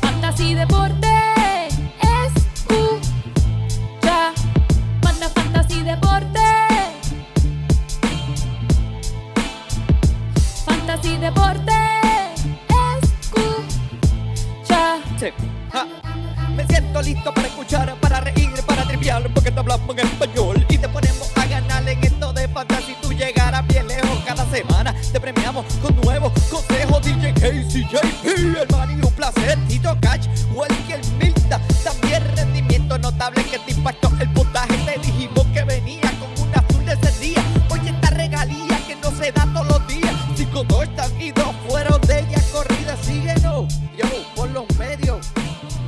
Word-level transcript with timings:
Fantasy 0.00 0.54
Deporte 0.54 1.08
escucha. 2.00 3.12
Manda 5.02 5.28
Fantasy 5.30 5.82
Deporte. 5.82 6.38
Fantasy 10.66 11.16
Deporte 11.16 11.72
escucha. 13.02 14.98
Sí. 15.18 15.32
Me 16.54 16.64
siento 16.66 17.02
listo 17.02 17.34
para 17.34 17.48
escuchar, 17.48 17.96
para 18.00 18.20
reír, 18.20 18.52
para 18.66 18.84
triviar, 18.84 19.28
porque 19.34 19.50
te 19.50 19.58
hablamos 19.58 19.98
en 19.98 20.06
español 20.06 20.37
Casey, 27.48 27.86
el 28.24 29.04
un 29.04 29.12
placer. 29.12 29.58
Tito 29.68 29.96
Cash, 30.02 30.28
Welker 30.54 31.00
Milta. 31.18 31.58
También 31.82 32.22
rendimiento 32.36 32.98
notable 32.98 33.42
que 33.44 33.58
te 33.60 33.70
impactó 33.70 34.10
el 34.20 34.30
puntaje. 34.34 34.76
Te 34.84 34.98
dijimos 35.00 35.46
que 35.54 35.64
venía 35.64 36.12
con 36.20 36.46
una 36.46 36.58
azul 36.58 36.84
de 36.84 36.92
ese 36.92 37.20
día. 37.20 37.42
Oye, 37.70 37.88
esta 37.88 38.10
regalía 38.10 38.78
que 38.86 38.96
no 38.96 39.10
se 39.12 39.32
da 39.32 39.48
todos 39.54 39.66
los 39.66 39.88
días. 39.88 40.14
Cinco 40.36 40.62
touchdowns 40.64 41.14
y 41.18 41.32
dos 41.32 41.54
fueron 41.66 41.98
de 42.02 42.20
ella 42.20 42.42
corrida. 42.52 42.96
Síguenos, 43.02 43.74
yo, 43.96 44.04
por 44.36 44.50
los 44.50 44.66
medios. 44.78 45.26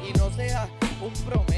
Y 0.09 0.17
no 0.19 0.31
sea 0.31 0.67
un 1.03 1.13
promedio. 1.25 1.51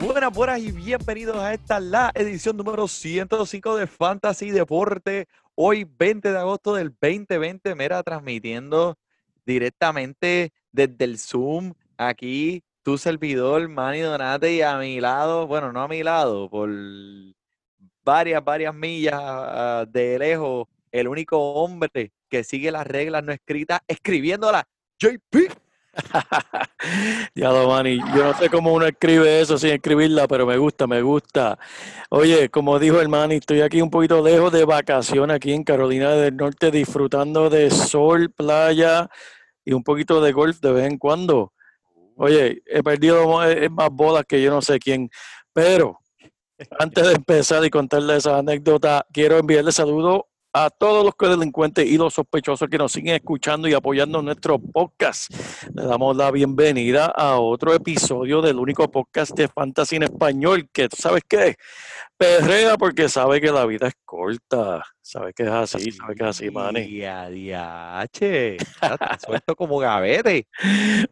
Buenas, 0.00 0.32
buenas 0.32 0.58
y 0.58 0.72
bienvenidos 0.72 1.36
a 1.38 1.54
esta 1.54 1.78
la 1.78 2.10
edición 2.14 2.56
número 2.56 2.88
105 2.88 3.76
de 3.76 3.86
Fantasy 3.86 4.50
Deporte. 4.50 5.28
Hoy 5.54 5.84
20 5.84 6.32
de 6.32 6.38
agosto 6.38 6.74
del 6.74 6.96
2020, 6.98 7.74
mira, 7.74 8.02
transmitiendo 8.02 8.96
directamente 9.44 10.50
desde 10.70 11.04
el 11.04 11.18
Zoom 11.18 11.74
aquí 11.98 12.62
tu 12.82 12.96
servidor 12.96 13.68
Manny 13.68 14.00
Donate 14.00 14.54
y 14.54 14.62
a 14.62 14.78
mi 14.78 14.98
lado, 14.98 15.46
bueno, 15.46 15.70
no 15.70 15.82
a 15.82 15.88
mi 15.88 16.02
lado, 16.02 16.48
por 16.48 16.70
varias, 18.02 18.42
varias 18.42 18.74
millas 18.74 19.20
ah, 19.20 19.84
de 19.88 20.18
lejos, 20.18 20.66
el 20.90 21.06
único 21.06 21.38
hombre 21.54 22.12
que 22.30 22.44
sigue 22.44 22.72
las 22.72 22.86
reglas 22.86 23.22
no 23.22 23.32
escritas, 23.32 23.80
escribiéndolas, 23.86 24.64
JP. 24.98 25.61
Diablo, 27.34 27.68
Manny, 27.68 27.98
yo 28.16 28.24
no 28.24 28.34
sé 28.34 28.48
cómo 28.50 28.72
uno 28.72 28.86
escribe 28.86 29.40
eso 29.40 29.58
sin 29.58 29.70
escribirla, 29.70 30.26
pero 30.26 30.46
me 30.46 30.56
gusta, 30.56 30.86
me 30.86 31.02
gusta. 31.02 31.58
Oye, 32.10 32.48
como 32.48 32.78
dijo 32.78 33.00
el 33.00 33.08
Manny, 33.08 33.36
estoy 33.36 33.60
aquí 33.60 33.82
un 33.82 33.90
poquito 33.90 34.22
lejos 34.22 34.52
de 34.52 34.64
vacaciones 34.64 35.36
aquí 35.36 35.52
en 35.52 35.64
Carolina 35.64 36.10
del 36.12 36.36
Norte, 36.36 36.70
disfrutando 36.70 37.50
de 37.50 37.70
sol, 37.70 38.30
playa 38.30 39.08
y 39.64 39.72
un 39.72 39.82
poquito 39.82 40.20
de 40.20 40.32
golf 40.32 40.60
de 40.60 40.72
vez 40.72 40.86
en 40.90 40.98
cuando. 40.98 41.52
Oye, 42.16 42.62
he 42.66 42.82
perdido 42.82 43.26
mo- 43.26 43.44
eh, 43.44 43.68
más 43.68 43.90
bolas 43.90 44.24
que 44.28 44.42
yo 44.42 44.50
no 44.50 44.62
sé 44.62 44.78
quién, 44.78 45.10
pero 45.52 45.98
antes 46.78 47.06
de 47.06 47.14
empezar 47.14 47.64
y 47.64 47.70
contarles 47.70 48.18
esa 48.18 48.38
anécdota, 48.38 49.06
quiero 49.12 49.38
enviarle 49.38 49.72
saludos 49.72 50.22
a 50.54 50.68
todos 50.68 51.04
los 51.04 51.14
delincuentes 51.30 51.86
y 51.86 51.96
los 51.96 52.14
sospechosos 52.14 52.68
que 52.68 52.76
nos 52.76 52.92
siguen 52.92 53.14
escuchando 53.14 53.68
y 53.68 53.74
apoyando 53.74 54.20
nuestro 54.20 54.58
podcast. 54.58 55.32
Le 55.74 55.84
damos 55.84 56.16
la 56.16 56.30
bienvenida 56.30 57.06
a 57.06 57.38
otro 57.38 57.72
episodio 57.72 58.42
del 58.42 58.58
único 58.58 58.90
podcast 58.90 59.32
de 59.32 59.48
fantasy 59.48 59.96
en 59.96 60.02
español 60.04 60.68
que, 60.70 60.88
¿tú 60.88 60.96
sabes 60.98 61.22
qué? 61.26 61.56
Perrea 62.18 62.76
porque 62.76 63.08
sabe 63.08 63.40
que 63.40 63.50
la 63.50 63.64
vida 63.64 63.88
es 63.88 63.94
corta. 64.04 64.84
Sabe 65.04 65.32
que 65.34 65.42
es 65.42 65.48
así, 65.48 65.90
sabe 65.90 66.14
que 66.14 66.22
es 66.22 66.30
así, 66.30 66.48
Manny. 66.48 66.82
Y 66.82 67.04
a 67.04 67.28
diache, 67.28 68.56
ya 68.80 68.94
está 68.94 69.18
suelto 69.18 69.56
como 69.56 69.78
gavete. 69.78 70.46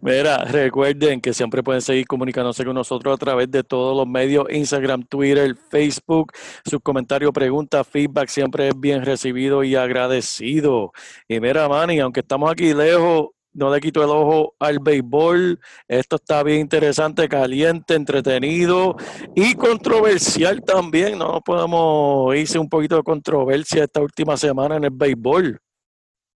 Mira, 0.01 0.45
recuerden 0.45 1.21
que 1.21 1.35
siempre 1.35 1.61
pueden 1.63 1.83
seguir 1.83 2.07
comunicándose 2.07 2.65
con 2.65 2.75
nosotros 2.75 3.13
a 3.13 3.19
través 3.19 3.51
de 3.51 3.65
todos 3.65 3.97
los 3.97 4.07
medios, 4.07 4.47
Instagram, 4.49 5.03
Twitter, 5.03 5.57
Facebook. 5.71 6.33
Sus 6.65 6.81
comentarios, 6.81 7.33
preguntas, 7.33 7.87
feedback 7.87 8.29
siempre 8.29 8.69
es 8.69 8.79
bien 8.79 9.05
recibido 9.05 9.65
y 9.65 9.75
agradecido. 9.75 10.93
Y 11.27 11.41
mira, 11.41 11.69
Manny, 11.69 11.99
aunque 11.99 12.21
estamos 12.21 12.51
aquí 12.51 12.73
lejos, 12.73 13.31
no 13.53 13.73
le 13.73 13.81
quito 13.81 14.03
el 14.03 14.11
ojo 14.11 14.55
al 14.59 14.79
béisbol. 14.79 15.59
Esto 15.89 16.17
está 16.17 16.43
bien 16.43 16.61
interesante, 16.61 17.29
caliente, 17.29 17.95
entretenido 17.95 18.97
y 19.35 19.55
controversial 19.55 20.63
también. 20.63 21.19
No 21.19 21.41
podemos 21.41 22.35
irse 22.37 22.59
un 22.59 22.69
poquito 22.69 22.97
de 22.97 23.03
controversia 23.03 23.85
esta 23.85 24.01
última 24.01 24.37
semana 24.37 24.77
en 24.77 24.85
el 24.85 24.91
béisbol. 24.91 25.61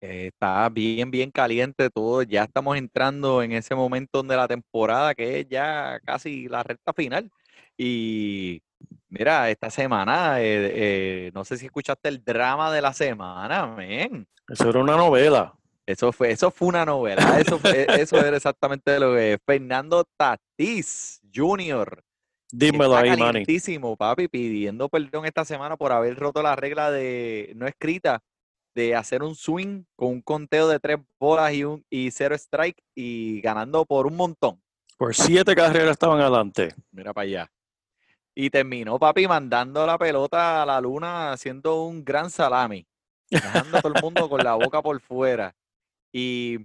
Eh, 0.00 0.26
Está 0.26 0.68
bien, 0.68 1.10
bien 1.10 1.30
caliente 1.30 1.88
todo. 1.88 2.22
Ya 2.22 2.44
estamos 2.44 2.76
entrando 2.76 3.42
en 3.42 3.52
ese 3.52 3.74
momento 3.74 4.22
de 4.22 4.36
la 4.36 4.48
temporada 4.48 5.14
que 5.14 5.40
es 5.40 5.48
ya 5.48 5.98
casi 6.04 6.48
la 6.48 6.62
recta 6.62 6.92
final. 6.92 7.30
Y 7.76 8.60
mira, 9.08 9.50
esta 9.50 9.70
semana, 9.70 10.40
eh, 10.40 10.72
eh, 10.74 11.30
no 11.34 11.44
sé 11.44 11.56
si 11.56 11.66
escuchaste 11.66 12.08
el 12.08 12.22
drama 12.22 12.72
de 12.72 12.82
la 12.82 12.92
semana, 12.92 13.66
men. 13.66 14.26
Eso 14.48 14.68
era 14.68 14.80
una 14.80 14.96
novela. 14.96 15.54
Eso 15.86 16.12
fue, 16.12 16.30
eso 16.30 16.50
fue 16.50 16.68
una 16.68 16.84
novela. 16.84 17.38
Eso, 17.38 17.58
fue- 17.58 17.86
eso 18.00 18.24
era 18.24 18.36
exactamente 18.36 18.98
lo 18.98 19.14
que 19.14 19.34
es. 19.34 19.38
Fernando 19.44 20.04
Tatís 20.16 21.20
Jr. 21.34 22.02
Dímelo 22.50 22.96
ahí, 22.96 23.10
Manny. 23.18 23.44
papi, 23.98 24.28
pidiendo 24.28 24.88
perdón 24.88 25.26
esta 25.26 25.44
semana 25.44 25.76
por 25.76 25.92
haber 25.92 26.16
roto 26.16 26.42
la 26.42 26.54
regla 26.56 26.90
de 26.90 27.52
no 27.56 27.66
escrita 27.66 28.22
de 28.74 28.94
hacer 28.94 29.22
un 29.22 29.34
swing 29.34 29.84
con 29.96 30.08
un 30.08 30.20
conteo 30.22 30.68
de 30.68 30.78
tres 30.80 30.98
bolas 31.18 31.52
y 31.52 31.64
un 31.64 31.84
y 31.90 32.10
cero 32.10 32.34
strike 32.34 32.80
y 32.94 33.40
ganando 33.40 33.84
por 33.84 34.06
un 34.06 34.16
montón. 34.16 34.60
Por 34.96 35.14
siete 35.14 35.54
carreras 35.54 35.92
estaban 35.92 36.20
adelante. 36.20 36.74
Mira 36.92 37.12
para 37.12 37.24
allá. 37.24 37.52
Y 38.36 38.50
terminó, 38.50 38.98
papi, 38.98 39.28
mandando 39.28 39.86
la 39.86 39.98
pelota 39.98 40.62
a 40.62 40.66
la 40.66 40.80
luna 40.80 41.32
haciendo 41.32 41.84
un 41.84 42.04
gran 42.04 42.30
salami, 42.30 42.84
dejando 43.30 43.78
a 43.78 43.82
todo 43.82 43.94
el 43.94 44.02
mundo 44.02 44.28
con 44.28 44.42
la 44.42 44.54
boca 44.54 44.82
por 44.82 45.00
fuera. 45.00 45.54
Y, 46.14 46.58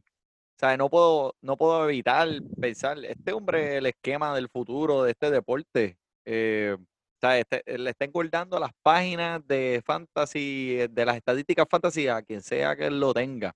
¿sabes? 0.59 0.77
No 0.77 0.89
puedo, 0.89 1.35
no 1.41 1.57
puedo 1.57 1.89
evitar 1.89 2.29
pensar, 2.61 3.03
este 3.05 3.33
hombre, 3.33 3.77
el 3.77 3.87
esquema 3.87 4.35
del 4.35 4.49
futuro 4.49 5.03
de 5.03 5.11
este 5.11 5.31
deporte, 5.31 5.97
eh, 6.25 6.77
¿sabes? 7.21 7.45
Este- 7.49 7.77
le 7.79 7.89
está 7.91 8.05
engordando 8.05 8.59
las 8.59 8.71
páginas 8.83 9.45
de 9.47 9.81
fantasy, 9.85 10.77
eh, 10.81 10.87
de 10.89 11.05
las 11.05 11.17
estadísticas 11.17 11.65
fantasy 11.69 12.07
a 12.07 12.21
quien 12.21 12.43
sea 12.43 12.75
que 12.75 12.91
lo 12.91 13.13
tenga. 13.13 13.53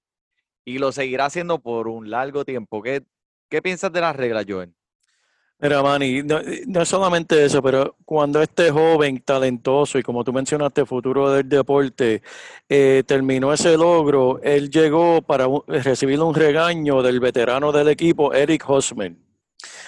Y 0.66 0.80
lo 0.80 0.92
seguirá 0.94 1.26
haciendo 1.28 1.59
por 1.62 1.88
un 1.90 2.09
largo 2.12 2.46
tiempo. 2.46 2.82
¿Qué, 2.84 3.03
qué 3.50 3.62
piensas 3.62 3.94
de 3.94 4.02
las 4.02 4.16
reglas, 4.16 4.46
Joel? 4.50 4.74
Mira, 5.63 5.81
Manny, 5.81 6.24
no, 6.24 6.41
no 6.68 6.81
es 6.81 6.90
solamente 6.90 7.46
eso, 7.46 7.62
pero 7.63 7.96
cuando 8.03 8.41
este 8.41 8.69
joven 8.69 9.22
talentoso 9.22 9.97
y 9.97 10.03
como 10.03 10.22
tú 10.25 10.34
mencionaste, 10.34 10.85
futuro 10.85 11.31
del 11.31 11.47
deporte, 11.47 12.22
eh, 12.68 13.01
terminó 13.07 13.53
ese 13.53 13.78
logro, 13.78 14.41
él 14.44 14.69
llegó 14.69 15.22
para 15.22 15.47
un- 15.47 15.63
recibir 15.68 16.19
un 16.19 16.35
regaño 16.35 17.02
del 17.02 17.22
veterano 17.22 17.72
del 17.72 17.88
equipo, 17.88 18.34
Eric 18.34 18.69
Hosmer. 18.69 19.13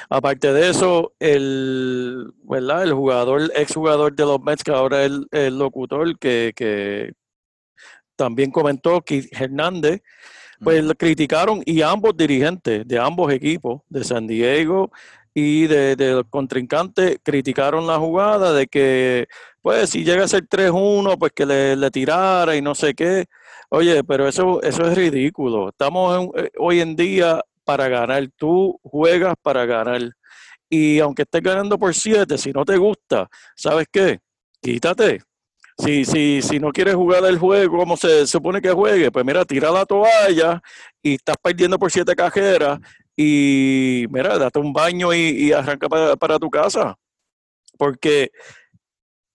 Aparte 0.09 0.53
de 0.53 0.69
eso, 0.69 1.11
el, 1.19 2.31
¿verdad? 2.43 2.83
el 2.83 2.93
jugador, 2.93 3.51
exjugador 3.53 4.15
de 4.15 4.23
los 4.23 4.41
Mets, 4.41 4.63
que 4.63 4.71
ahora 4.71 5.03
es 5.03 5.11
el, 5.11 5.27
el 5.31 5.59
locutor, 5.59 6.17
que, 6.17 6.53
que 6.55 7.11
también 8.15 8.49
comentó, 8.49 9.01
Keith 9.01 9.27
Hernández, 9.37 10.01
pues 10.63 10.81
lo 10.85 10.95
criticaron 10.95 11.61
y 11.65 11.81
ambos 11.81 12.15
dirigentes 12.15 12.87
de 12.87 12.97
ambos 12.97 13.33
equipos, 13.33 13.81
de 13.89 14.05
San 14.05 14.25
Diego 14.25 14.89
y 15.37 15.67
de, 15.67 15.97
de 15.97 16.13
los 16.13 16.23
contrincantes, 16.29 17.17
criticaron 17.21 17.85
la 17.85 17.99
jugada 17.99 18.53
de 18.53 18.67
que, 18.67 19.27
pues, 19.61 19.89
si 19.89 20.05
llega 20.05 20.23
a 20.23 20.27
ser 20.29 20.47
3-1, 20.47 21.17
pues 21.19 21.33
que 21.33 21.45
le, 21.45 21.91
tirara 21.91 22.55
y 22.55 22.61
no 22.61 22.73
sé 22.73 22.93
qué. 22.95 23.25
Oye, 23.69 24.03
pero 24.05 24.27
eso, 24.29 24.61
eso 24.63 24.83
es 24.87 24.95
ridículo. 24.97 25.69
Estamos 25.69 26.31
en- 26.35 26.45
eh, 26.45 26.51
hoy 26.57 26.79
en 26.79 26.95
día 26.95 27.41
para 27.65 27.89
ganar. 27.89 28.25
Tú 28.37 28.79
juegas 28.83 29.35
para 29.41 29.65
ganar. 29.65 30.01
Y 30.69 30.99
aunque 30.99 31.23
estés 31.23 31.41
ganando 31.41 31.77
por 31.77 31.93
7, 31.93 32.37
si 32.37 32.51
no 32.53 32.63
te 32.65 32.77
gusta, 32.77 33.27
¿sabes 33.55 33.87
qué? 33.91 34.19
Quítate. 34.61 35.21
Si, 35.77 36.05
si, 36.05 36.41
si 36.41 36.59
no 36.59 36.71
quieres 36.71 36.95
jugar 36.95 37.25
el 37.25 37.37
juego 37.37 37.77
como 37.79 37.97
se 37.97 38.25
supone 38.27 38.61
que 38.61 38.71
juegue, 38.71 39.11
pues 39.11 39.25
mira, 39.25 39.43
tira 39.43 39.71
la 39.71 39.85
toalla 39.85 40.61
y 41.01 41.15
estás 41.15 41.35
perdiendo 41.41 41.77
por 41.77 41.91
siete 41.91 42.15
cajeras 42.15 42.79
y 43.15 44.05
mira, 44.09 44.37
date 44.37 44.59
un 44.59 44.73
baño 44.73 45.13
y, 45.13 45.47
y 45.47 45.51
arranca 45.51 45.87
para, 45.87 46.15
para 46.15 46.39
tu 46.39 46.49
casa. 46.49 46.95
Porque 47.77 48.31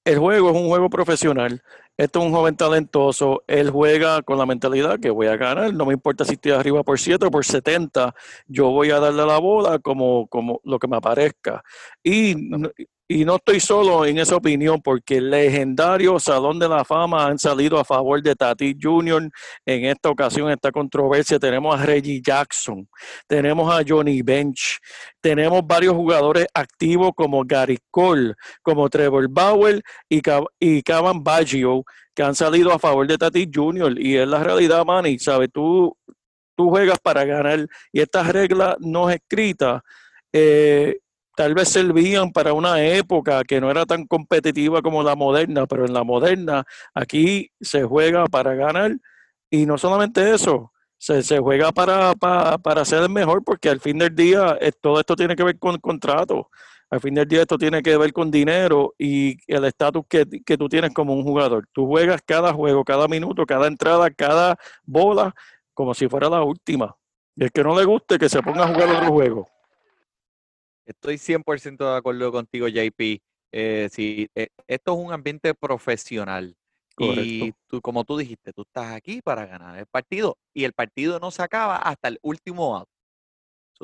el 0.04 0.18
juego 0.18 0.50
es 0.50 0.56
un 0.56 0.68
juego 0.68 0.88
profesional. 0.90 1.62
Esto 1.96 2.20
es 2.20 2.26
un 2.26 2.32
joven 2.32 2.56
talentoso. 2.56 3.44
Él 3.46 3.70
juega 3.70 4.22
con 4.22 4.38
la 4.38 4.46
mentalidad 4.46 4.98
que 4.98 5.10
voy 5.10 5.26
a 5.26 5.36
ganar. 5.36 5.74
No 5.74 5.84
me 5.84 5.92
importa 5.92 6.24
si 6.24 6.32
estoy 6.32 6.52
arriba 6.52 6.82
por 6.82 6.98
7 6.98 7.26
o 7.26 7.30
por 7.30 7.44
70. 7.44 8.14
Yo 8.46 8.70
voy 8.70 8.90
a 8.90 9.00
darle 9.00 9.26
la 9.26 9.38
bola 9.38 9.78
como, 9.78 10.26
como 10.28 10.60
lo 10.64 10.78
que 10.78 10.88
me 10.88 10.96
aparezca. 10.96 11.62
Y, 12.02 12.34
y 13.12 13.24
no 13.24 13.34
estoy 13.34 13.58
solo 13.58 14.06
en 14.06 14.18
esa 14.18 14.36
opinión, 14.36 14.80
porque 14.80 15.16
el 15.16 15.30
legendario 15.30 16.20
Salón 16.20 16.60
de 16.60 16.68
la 16.68 16.84
Fama 16.84 17.26
han 17.26 17.40
salido 17.40 17.76
a 17.76 17.84
favor 17.84 18.22
de 18.22 18.36
Tati 18.36 18.76
Jr. 18.80 19.28
En 19.66 19.84
esta 19.86 20.10
ocasión, 20.10 20.48
esta 20.48 20.70
controversia, 20.70 21.36
tenemos 21.40 21.74
a 21.74 21.84
Reggie 21.84 22.22
Jackson, 22.24 22.88
tenemos 23.26 23.68
a 23.68 23.82
Johnny 23.84 24.22
Bench, 24.22 24.78
tenemos 25.20 25.66
varios 25.66 25.94
jugadores 25.94 26.46
activos 26.54 27.10
como 27.16 27.42
Gary 27.44 27.78
Cole, 27.90 28.34
como 28.62 28.88
Trevor 28.88 29.26
Bauer 29.28 29.82
y, 30.08 30.22
y 30.60 30.80
Cavan 30.80 31.24
Baggio, 31.24 31.82
que 32.14 32.22
han 32.22 32.36
salido 32.36 32.72
a 32.72 32.78
favor 32.78 33.08
de 33.08 33.18
Tati 33.18 33.50
Jr. 33.52 33.98
Y 33.98 34.18
es 34.18 34.28
la 34.28 34.44
realidad, 34.44 34.84
Manny, 34.84 35.18
¿sabes? 35.18 35.50
Tú, 35.52 35.96
tú 36.54 36.70
juegas 36.70 37.00
para 37.02 37.24
ganar 37.24 37.66
y 37.92 38.02
estas 38.02 38.28
reglas 38.28 38.76
no 38.78 39.10
escritas. 39.10 39.82
Eh, 40.32 41.00
tal 41.40 41.54
vez 41.54 41.70
servían 41.70 42.32
para 42.32 42.52
una 42.52 42.84
época 42.84 43.42
que 43.44 43.62
no 43.62 43.70
era 43.70 43.86
tan 43.86 44.06
competitiva 44.06 44.82
como 44.82 45.02
la 45.02 45.16
moderna, 45.16 45.66
pero 45.66 45.86
en 45.86 45.94
la 45.94 46.04
moderna 46.04 46.64
aquí 46.92 47.50
se 47.58 47.82
juega 47.82 48.26
para 48.26 48.54
ganar 48.54 48.98
y 49.48 49.64
no 49.64 49.78
solamente 49.78 50.34
eso, 50.34 50.70
se, 50.98 51.38
juega 51.38 51.72
para, 51.72 52.14
para, 52.14 52.84
ser 52.84 53.04
el 53.04 53.08
mejor 53.08 53.42
porque 53.42 53.70
al 53.70 53.80
fin 53.80 53.96
del 53.96 54.14
día 54.14 54.58
eh, 54.60 54.70
todo 54.78 55.00
esto 55.00 55.16
tiene 55.16 55.34
que 55.34 55.42
ver 55.42 55.58
con 55.58 55.78
contrato. 55.78 56.50
Al 56.90 57.00
fin 57.00 57.14
del 57.14 57.26
día 57.26 57.40
esto 57.40 57.56
tiene 57.56 57.80
que 57.80 57.96
ver 57.96 58.12
con 58.12 58.30
dinero 58.30 58.92
y 58.98 59.38
el 59.50 59.64
estatus 59.64 60.04
que, 60.10 60.26
que 60.44 60.58
tú 60.58 60.68
tienes 60.68 60.92
como 60.92 61.14
un 61.14 61.22
jugador. 61.22 61.66
Tú 61.72 61.86
juegas 61.86 62.20
cada 62.22 62.52
juego, 62.52 62.84
cada 62.84 63.08
minuto, 63.08 63.46
cada 63.46 63.66
entrada, 63.66 64.10
cada 64.10 64.58
bola, 64.84 65.34
como 65.72 65.94
si 65.94 66.06
fuera 66.06 66.28
la 66.28 66.42
última. 66.42 66.94
Y 67.34 67.44
el 67.44 67.50
que 67.50 67.62
no 67.62 67.74
le 67.74 67.86
guste, 67.86 68.18
que 68.18 68.28
se 68.28 68.42
ponga 68.42 68.64
a 68.64 68.68
jugar 68.68 68.90
otro 68.90 69.08
juego. 69.08 69.48
Estoy 70.90 71.18
100% 71.18 71.92
de 71.92 71.96
acuerdo 71.96 72.32
contigo, 72.32 72.66
JP. 72.66 73.22
Eh, 73.52 73.88
sí, 73.92 74.28
eh, 74.34 74.48
esto 74.66 74.92
es 74.92 75.06
un 75.06 75.12
ambiente 75.12 75.54
profesional. 75.54 76.56
Y 76.98 77.52
tú, 77.66 77.80
como 77.80 78.04
tú 78.04 78.18
dijiste, 78.18 78.52
tú 78.52 78.62
estás 78.62 78.92
aquí 78.92 79.22
para 79.22 79.46
ganar 79.46 79.78
el 79.78 79.86
partido 79.86 80.36
y 80.52 80.64
el 80.64 80.74
partido 80.74 81.18
no 81.18 81.30
se 81.30 81.42
acaba 81.42 81.76
hasta 81.76 82.08
el 82.08 82.18
último 82.20 82.76
out. 82.76 82.88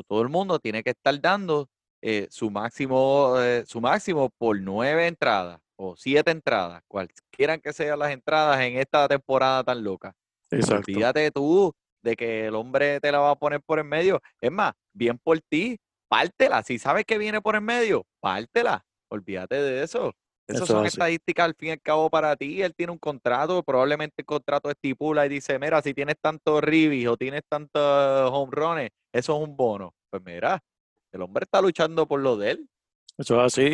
todo 0.07 0.21
el 0.21 0.29
mundo 0.29 0.59
tiene 0.59 0.83
que 0.83 0.91
estar 0.91 1.19
dando 1.19 1.67
eh, 2.03 2.27
su 2.29 2.51
máximo, 2.51 3.37
su 3.65 3.81
máximo 3.81 4.29
por 4.37 4.61
nueve 4.61 5.07
entradas 5.07 5.61
o 5.77 5.97
siete 5.97 6.31
entradas, 6.31 6.83
cualquiera 6.89 7.57
que 7.57 7.73
sean 7.73 8.01
las 8.01 8.11
entradas 8.11 8.61
en 8.61 8.77
esta 8.77 9.09
temporada 9.09 9.65
tan 9.65 9.83
loca. 9.83 10.15
Exacto. 10.51 10.91
Olvídate 10.93 11.31
tú 11.31 11.73
de 12.03 12.17
que 12.17 12.47
el 12.47 12.55
hombre 12.55 13.01
te 13.01 13.11
la 13.11 13.19
va 13.19 13.31
a 13.31 13.37
poner 13.37 13.63
por 13.63 13.79
en 13.79 13.89
medio. 13.89 14.21
Es 14.43 14.53
más, 14.53 14.75
bien 14.93 15.19
por 15.19 15.41
ti, 15.41 15.79
pártela. 16.09 16.63
Si 16.63 16.79
sabes 16.79 17.05
que 17.05 17.19
viene 17.19 17.41
por 17.41 17.57
en 17.57 17.65
medio, 17.65 18.07
pártela. 18.21 18.85
Olvídate 19.09 19.57
de 19.57 19.83
eso. 19.83 20.13
Esas 20.49 20.69
son 20.69 20.87
estadísticas 20.87 21.45
al 21.45 21.55
fin 21.55 21.71
y 21.71 21.73
al 21.73 21.81
cabo 21.81 22.09
para 22.09 22.37
ti. 22.37 22.63
Él 22.63 22.73
tiene 22.75 22.93
un 22.93 22.99
contrato, 22.99 23.63
probablemente 23.65 24.15
el 24.19 24.27
contrato 24.27 24.71
estipula 24.71 25.27
y 25.27 25.29
dice, 25.29 25.59
mira, 25.59 25.83
si 25.83 25.93
tienes 25.93 26.17
tantos 26.21 26.63
ribis 26.63 27.09
o 27.09 27.17
tienes 27.17 27.43
tantos 27.49 28.31
home 28.33 28.53
runs, 28.53 28.91
eso 29.13 29.37
es 29.37 29.49
un 29.49 29.57
bono. 29.57 29.93
Pues 30.09 30.23
mira, 30.25 30.63
el 31.11 31.23
hombre 31.23 31.45
está 31.45 31.61
luchando 31.61 32.07
por 32.07 32.21
lo 32.21 32.37
de 32.37 32.53
él. 32.53 32.69
Eso 33.19 33.41
es 33.41 33.59
así. 33.59 33.71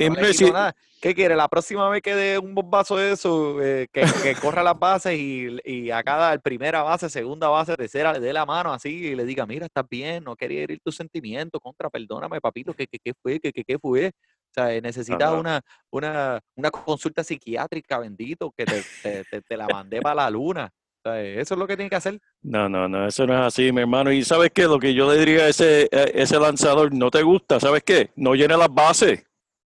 ¿Qué 1.02 1.16
quiere? 1.16 1.34
La 1.34 1.48
próxima 1.48 1.88
vez 1.88 2.00
que 2.00 2.14
dé 2.14 2.38
un 2.38 2.54
bombazo 2.54 2.96
de 2.96 3.10
eso, 3.10 3.60
eh, 3.60 3.88
que, 3.92 4.04
que, 4.22 4.36
corra 4.36 4.62
las 4.62 4.78
bases 4.78 5.18
y, 5.18 5.48
y, 5.64 5.90
a 5.90 6.00
cada 6.04 6.38
primera 6.38 6.84
base, 6.84 7.10
segunda 7.10 7.48
base, 7.48 7.74
tercera, 7.74 8.12
le 8.12 8.20
dé 8.20 8.32
la 8.32 8.46
mano 8.46 8.72
así 8.72 9.06
y 9.06 9.16
le 9.16 9.24
diga, 9.24 9.44
mira, 9.44 9.66
estás 9.66 9.84
bien, 9.90 10.22
no 10.22 10.36
quería 10.36 10.62
herir 10.62 10.78
tus 10.80 10.94
sentimientos, 10.94 11.60
contra, 11.60 11.90
perdóname, 11.90 12.40
papito, 12.40 12.72
¿qué, 12.72 12.86
qué, 12.86 13.12
fue? 13.20 13.40
¿Qué, 13.40 13.50
qué, 13.52 13.78
fue? 13.80 14.12
O 14.14 14.54
sea, 14.54 14.80
necesitas 14.80 15.32
una, 15.32 15.60
una, 15.90 16.38
una 16.54 16.70
consulta 16.70 17.24
psiquiátrica, 17.24 17.98
bendito, 17.98 18.52
que 18.56 18.64
te, 18.64 18.84
te, 19.28 19.42
te, 19.42 19.56
la 19.56 19.66
mandé 19.66 20.00
para 20.00 20.14
la 20.14 20.30
luna. 20.30 20.70
O 21.04 21.10
sea, 21.10 21.20
eso 21.20 21.54
es 21.54 21.58
lo 21.58 21.66
que 21.66 21.74
tiene 21.74 21.90
que 21.90 21.96
hacer. 21.96 22.20
No, 22.42 22.68
no, 22.68 22.88
no, 22.88 23.08
eso 23.08 23.26
no 23.26 23.34
es 23.34 23.40
así, 23.40 23.72
mi 23.72 23.80
hermano. 23.80 24.12
Y 24.12 24.22
sabes 24.22 24.52
qué, 24.54 24.64
lo 24.64 24.78
que 24.78 24.94
yo 24.94 25.12
le 25.12 25.18
diría 25.18 25.46
a 25.46 25.48
ese, 25.48 25.88
ese 25.90 26.38
lanzador, 26.38 26.94
no 26.94 27.10
te 27.10 27.24
gusta, 27.24 27.58
¿sabes 27.58 27.82
qué? 27.82 28.12
No 28.14 28.36
llene 28.36 28.56
las 28.56 28.72
bases 28.72 29.24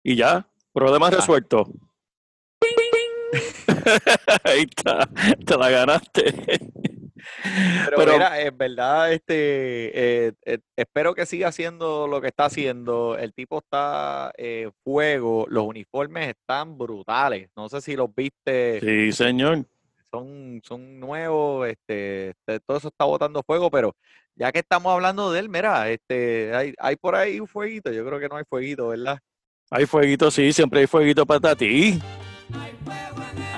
y 0.06 0.14
ya, 0.14 0.46
problema 0.72 1.10
resuelto. 1.10 1.66
Ahí 4.44 4.60
está, 4.60 5.10
te 5.44 5.56
la 5.58 5.68
ganaste. 5.68 6.32
Pero, 7.96 8.12
mira, 8.12 8.40
en 8.40 8.56
verdad, 8.56 9.12
este, 9.12 10.26
eh, 10.26 10.32
eh, 10.44 10.58
espero 10.76 11.12
que 11.12 11.26
siga 11.26 11.48
haciendo 11.48 12.06
lo 12.06 12.20
que 12.20 12.28
está 12.28 12.44
haciendo. 12.44 13.18
El 13.18 13.34
tipo 13.34 13.58
está 13.58 14.30
eh, 14.38 14.70
fuego, 14.84 15.44
los 15.48 15.64
uniformes 15.64 16.28
están 16.28 16.78
brutales. 16.78 17.50
No 17.56 17.68
sé 17.68 17.80
si 17.80 17.96
los 17.96 18.14
viste. 18.14 18.78
Sí, 18.78 19.10
señor. 19.10 19.64
Son, 20.12 20.62
son 20.62 21.00
nuevos, 21.00 21.66
este, 21.68 22.28
este 22.28 22.60
todo 22.60 22.76
eso 22.76 22.88
está 22.88 23.06
botando 23.06 23.42
fuego, 23.42 23.72
pero 23.72 23.96
ya 24.36 24.52
que 24.52 24.60
estamos 24.60 24.92
hablando 24.92 25.32
de 25.32 25.40
él, 25.40 25.48
mira, 25.48 25.90
este, 25.90 26.54
hay, 26.54 26.74
hay 26.78 26.94
por 26.94 27.16
ahí 27.16 27.40
un 27.40 27.48
fueguito. 27.48 27.90
Yo 27.90 28.06
creo 28.06 28.20
que 28.20 28.28
no 28.28 28.36
hay 28.36 28.44
fueguito, 28.48 28.86
¿verdad? 28.88 29.18
Hay 29.70 29.84
fueguito, 29.86 30.30
sí, 30.30 30.52
siempre 30.52 30.80
hay 30.80 30.86
fueguito 30.86 31.26
para 31.26 31.56
ti. 31.56 32.00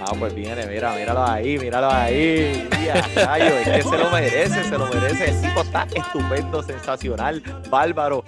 Ah, 0.00 0.14
pues 0.18 0.34
viene, 0.34 0.66
mira, 0.66 0.94
míralo 0.94 1.22
ahí, 1.22 1.58
míralo 1.58 1.90
ahí. 1.90 2.66
es 2.72 3.68
que 3.68 3.82
se 3.82 3.98
lo 3.98 4.10
merece, 4.10 4.64
se 4.64 4.78
lo 4.78 4.86
merece. 4.86 5.30
El 5.30 5.42
tipo 5.42 5.60
está 5.60 5.86
estupendo, 5.94 6.62
sensacional, 6.62 7.42
bárbaro, 7.68 8.24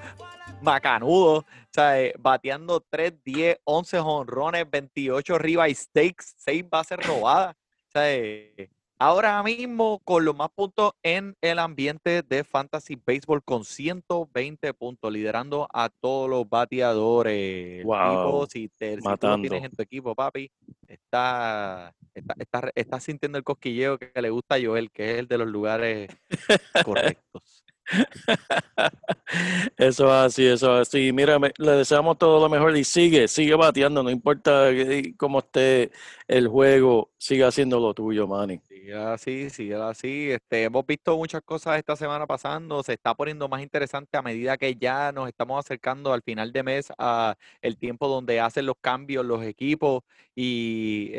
macanudo. 0.61 1.38
O 1.38 1.73
sea, 1.73 1.99
eh, 1.99 2.12
bateando 2.19 2.85
3, 2.91 3.15
10, 3.25 3.61
11 3.65 3.99
honrones, 4.00 4.71
28 4.71 5.38
y 5.69 5.75
stakes, 5.75 6.35
6 6.37 6.69
bases 6.69 6.99
robadas. 7.06 7.56
O 7.94 7.99
eh, 7.99 8.69
Ahora 9.02 9.43
mismo 9.43 9.99
con 10.05 10.26
los 10.26 10.37
más 10.37 10.50
puntos 10.50 10.93
en 11.02 11.35
el 11.41 11.58
ambiente 11.58 12.23
de 12.23 12.44
Fantasy 12.44 12.97
Baseball 12.97 13.43
con 13.43 13.64
120 13.64 14.75
puntos, 14.75 15.11
liderando 15.11 15.67
a 15.73 15.88
todos 15.88 16.29
los 16.29 16.47
bateadores. 16.47 17.82
Wow. 17.82 18.47
si, 18.47 18.69
te, 18.69 18.97
si 18.97 19.02
tú 19.19 19.26
lo 19.26 19.41
tienes 19.41 19.64
en 19.64 19.70
tu 19.70 19.82
equipo, 19.82 20.14
papi, 20.14 20.50
está, 20.87 21.94
está, 22.12 22.70
está, 22.75 23.00
sintiendo 23.00 23.38
el 23.38 23.44
cosquilleo 23.44 23.97
que 23.97 24.20
le 24.20 24.29
gusta 24.29 24.56
a 24.56 24.61
Joel, 24.62 24.91
que 24.91 25.12
es 25.12 25.19
el 25.20 25.29
de 25.29 25.38
los 25.38 25.49
lugares 25.49 26.11
correctos. 26.85 27.43
Eso 29.77 30.07
es 30.07 30.11
así, 30.11 30.47
eso 30.47 30.81
es 30.81 30.89
así. 30.89 31.13
Mira, 31.13 31.39
le 31.39 31.73
deseamos 31.73 32.19
todo 32.19 32.41
lo 32.41 32.49
mejor 32.49 32.77
y 32.77 32.85
sigue, 32.85 33.29
sigue 33.29 33.55
bateando, 33.55 34.03
no 34.03 34.11
importa 34.11 34.69
cómo 35.17 35.41
esté 35.41 35.91
el 36.29 36.49
juego, 36.49 37.11
sigue 37.19 37.45
haciendo 37.45 37.81
lo 37.81 37.95
tuyo, 37.95 38.27
Manny. 38.27 38.61
Sigue 38.69 38.95
así, 38.95 39.50
sigue 39.50 39.75
así. 39.75 40.31
Este, 40.31 40.64
hemos 40.64 40.87
visto 40.87 41.17
muchas 41.17 41.43
cosas 41.43 41.79
esta 41.79 41.97
semana 41.97 42.26
pasando, 42.26 42.83
se 42.83 42.95
está 42.95 43.14
poniendo 43.14 43.49
más 43.49 43.62
interesante 43.62 44.17
a 44.17 44.23
medida 44.23 44.57
que 44.57 44.75
ya 44.75 45.12
nos 45.12 45.29
estamos 45.29 45.64
acercando 45.64 46.12
al 46.12 46.23
final 46.23 46.53
de 46.53 46.62
mes 46.62 46.93
a 46.99 47.35
el 47.62 47.76
tiempo 47.76 48.09
donde 48.09 48.41
hacen 48.41 48.67
los 48.67 48.76
cambios 48.81 49.25
los 49.25 49.43
equipos 49.45 50.03
y 50.35 51.12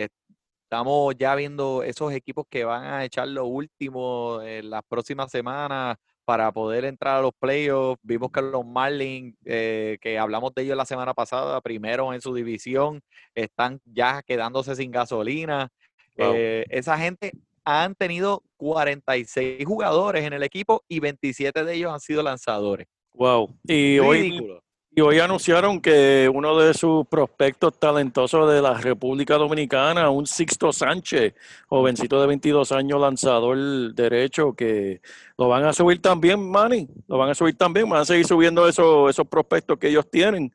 estamos 0.72 1.16
ya 1.18 1.36
viendo 1.36 1.84
esos 1.84 2.14
equipos 2.14 2.46
que 2.50 2.64
van 2.64 2.86
a 2.86 3.04
echar 3.06 3.28
lo 3.28 3.46
último 3.46 4.42
en 4.42 4.70
las 4.70 4.84
próximas 4.88 5.30
semanas 5.30 5.98
para 6.26 6.52
poder 6.52 6.86
entrar 6.86 7.18
a 7.18 7.22
los 7.22 7.32
playoffs. 7.40 8.00
Vimos 8.04 8.32
que 8.32 8.42
los 8.42 8.66
Marlins, 8.66 9.36
eh, 9.46 9.98
que 10.02 10.18
hablamos 10.18 10.54
de 10.54 10.64
ellos 10.64 10.78
la 10.78 10.86
semana 10.86 11.14
pasada, 11.14 11.60
primero 11.62 12.14
en 12.14 12.22
su 12.22 12.34
división, 12.34 13.02
están 13.36 13.80
ya 13.86 14.22
quedándose 14.24 14.76
sin 14.76 14.92
gasolina. 14.92 15.70
Eh, 16.18 16.66
esa 16.70 16.98
gente 16.98 17.32
han 17.64 17.96
tenido 17.96 18.44
46 18.58 19.66
jugadores 19.66 20.26
en 20.26 20.34
el 20.34 20.44
equipo 20.44 20.84
y 20.88 21.00
27 21.00 21.64
de 21.64 21.74
ellos 21.74 21.94
han 21.94 22.00
sido 22.00 22.24
lanzadores. 22.24 22.88
Wow. 23.14 23.54
Y 23.66 24.00
hoy, 24.00 24.62
y 24.94 25.00
hoy 25.00 25.20
anunciaron 25.20 25.80
que 25.80 26.30
uno 26.34 26.58
de 26.60 26.74
sus 26.74 27.08
prospectos 27.08 27.80
talentosos 27.80 28.52
de 28.54 28.62
la 28.62 28.74
República 28.74 29.36
Dominicana, 29.36 30.10
un 30.10 30.28
Sixto 30.28 30.74
Sánchez, 30.74 31.34
jovencito 31.68 32.20
de 32.20 32.28
22 32.28 32.74
años, 32.74 33.00
lanzador 33.00 33.94
derecho, 33.94 34.54
que 34.54 35.02
lo 35.38 35.48
van 35.48 35.64
a 35.64 35.72
subir 35.72 36.02
también, 36.02 36.52
Manny, 36.52 36.90
lo 37.08 37.18
van 37.18 37.30
a 37.30 37.36
subir 37.36 37.58
también, 37.58 37.90
van 37.90 38.02
a 38.02 38.06
seguir 38.06 38.26
subiendo 38.28 38.68
esos, 38.68 39.10
esos 39.10 39.26
prospectos 39.28 39.80
que 39.80 39.88
ellos 39.88 40.10
tienen. 40.12 40.54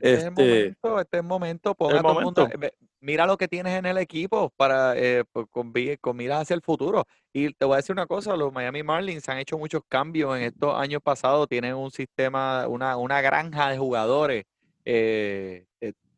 Este, 0.00 0.28
este 0.28 0.30
momento, 0.30 1.00
este 1.00 1.22
momento, 1.22 1.74
ponga 1.74 2.02
momento. 2.02 2.46
Eh, 2.46 2.72
mira 3.00 3.26
lo 3.26 3.36
que 3.36 3.48
tienes 3.48 3.76
en 3.76 3.86
el 3.86 3.98
equipo 3.98 4.50
para 4.56 4.96
eh, 4.96 5.24
pues, 5.32 5.46
con, 5.50 5.72
con 6.00 6.16
miras 6.16 6.42
hacia 6.42 6.54
el 6.54 6.62
futuro. 6.62 7.04
Y 7.32 7.52
te 7.52 7.64
voy 7.64 7.74
a 7.74 7.76
decir 7.78 7.92
una 7.92 8.06
cosa, 8.06 8.36
los 8.36 8.52
Miami 8.52 8.82
Marlins 8.82 9.28
han 9.28 9.38
hecho 9.38 9.58
muchos 9.58 9.82
cambios 9.88 10.36
en 10.36 10.44
estos 10.44 10.74
años 10.74 11.02
pasados, 11.02 11.48
tienen 11.48 11.74
un 11.74 11.90
sistema, 11.90 12.66
una, 12.68 12.96
una 12.96 13.20
granja 13.20 13.70
de 13.70 13.78
jugadores 13.78 14.44
eh, 14.84 15.66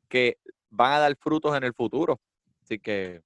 que 0.08 0.36
van 0.68 0.92
a 0.92 0.98
dar 1.00 1.16
frutos 1.16 1.56
en 1.56 1.64
el 1.64 1.72
futuro. 1.72 2.20
Así 2.62 2.78
que, 2.78 3.22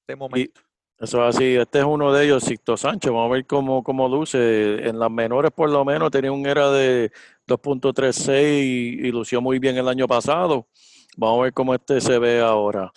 este 0.00 0.16
momento. 0.16 0.60
eso 0.98 1.26
es 1.28 1.36
así, 1.36 1.56
este 1.56 1.78
es 1.78 1.84
uno 1.84 2.12
de 2.12 2.24
ellos, 2.24 2.44
Sixto 2.44 2.76
Sánchez, 2.76 3.10
vamos 3.10 3.30
a 3.30 3.34
ver 3.34 3.46
cómo, 3.46 3.82
cómo 3.82 4.08
luce. 4.08 4.88
En 4.88 4.98
las 4.98 5.10
menores 5.10 5.52
por 5.52 5.70
lo 5.70 5.84
menos 5.84 6.10
tenía 6.10 6.32
un 6.32 6.46
era 6.46 6.70
de 6.70 7.10
2.36 7.46 9.04
y, 9.04 9.10
lució 9.12 9.40
muy 9.40 9.58
bien 9.58 9.76
el 9.76 9.88
año 9.88 10.06
pasado. 10.06 10.66
Vamos 11.16 11.40
a 11.40 11.42
ver 11.44 11.52
cómo 11.52 11.74
este 11.74 12.00
se 12.00 12.18
ve 12.18 12.40
ahora. 12.40 12.92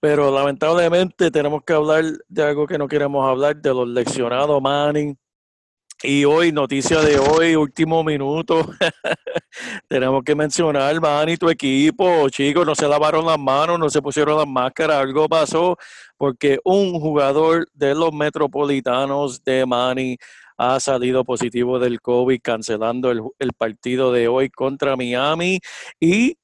Pero 0.00 0.30
lamentablemente 0.30 1.30
tenemos 1.30 1.62
que 1.64 1.72
hablar 1.72 2.04
de 2.28 2.42
algo 2.42 2.66
que 2.66 2.76
no 2.76 2.88
queremos 2.88 3.26
hablar, 3.26 3.56
de 3.56 3.72
los 3.72 3.88
leccionados 3.88 4.60
Manning. 4.60 5.16
Y 6.02 6.26
hoy, 6.26 6.52
noticia 6.52 7.00
de 7.00 7.18
hoy, 7.18 7.56
último 7.56 8.04
minuto, 8.04 8.68
tenemos 9.88 10.22
que 10.22 10.34
mencionar, 10.34 11.00
Manny, 11.00 11.38
tu 11.38 11.48
equipo, 11.48 12.28
chicos, 12.28 12.66
no 12.66 12.74
se 12.74 12.86
lavaron 12.86 13.24
las 13.24 13.38
manos, 13.38 13.78
no 13.78 13.88
se 13.88 14.02
pusieron 14.02 14.36
las 14.36 14.46
máscaras, 14.46 14.98
algo 14.98 15.26
pasó, 15.28 15.78
porque 16.18 16.58
un 16.64 17.00
jugador 17.00 17.66
de 17.72 17.94
los 17.94 18.12
metropolitanos 18.12 19.42
de 19.44 19.64
Manny 19.64 20.18
ha 20.56 20.80
salido 20.80 21.24
positivo 21.24 21.78
del 21.78 22.00
COVID, 22.00 22.40
cancelando 22.42 23.10
el, 23.10 23.22
el 23.38 23.52
partido 23.52 24.12
de 24.12 24.28
hoy 24.28 24.50
contra 24.50 24.96
Miami 24.96 25.60
y 26.00 26.36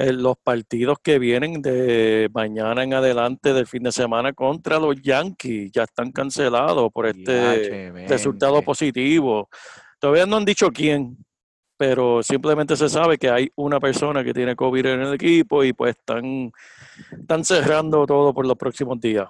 eh, 0.00 0.12
los 0.12 0.36
partidos 0.36 0.98
que 1.02 1.18
vienen 1.18 1.60
de 1.60 2.30
mañana 2.32 2.84
en 2.84 2.94
adelante 2.94 3.52
del 3.52 3.66
fin 3.66 3.82
de 3.82 3.90
semana 3.90 4.32
contra 4.32 4.78
los 4.78 4.94
Yankees 5.02 5.72
ya 5.72 5.82
están 5.82 6.12
cancelados 6.12 6.88
por 6.92 7.06
este 7.06 7.90
resultado 8.06 8.62
positivo. 8.62 9.48
Todavía 9.98 10.24
no 10.24 10.36
han 10.36 10.44
dicho 10.44 10.70
quién, 10.70 11.18
pero 11.76 12.22
simplemente 12.22 12.76
se 12.76 12.88
sabe 12.88 13.18
que 13.18 13.28
hay 13.28 13.50
una 13.56 13.80
persona 13.80 14.22
que 14.22 14.32
tiene 14.32 14.54
COVID 14.54 14.86
en 14.86 15.00
el 15.00 15.14
equipo 15.14 15.64
y 15.64 15.72
pues 15.72 15.96
están, 15.96 16.52
están 17.10 17.44
cerrando 17.44 18.06
todo 18.06 18.32
por 18.32 18.46
los 18.46 18.56
próximos 18.56 19.00
días. 19.00 19.26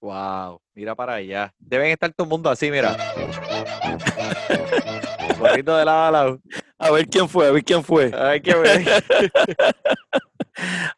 Wow, 0.00 0.60
mira 0.74 0.94
para 0.94 1.14
allá. 1.14 1.52
Deben 1.58 1.90
estar 1.90 2.12
todo 2.12 2.24
el 2.26 2.30
mundo 2.30 2.50
así, 2.50 2.70
mira. 2.70 2.96
Corriendo 5.38 5.76
de 5.76 5.84
lado 5.84 6.04
a 6.06 6.10
lado. 6.10 6.40
A 6.78 6.90
ver 6.90 7.06
quién 7.06 7.28
fue, 7.28 7.48
a 7.48 7.50
ver 7.50 7.64
quién 7.64 7.82
fue. 7.82 8.12
Hay 8.14 8.40
que 8.40 8.54
ver. 8.54 8.84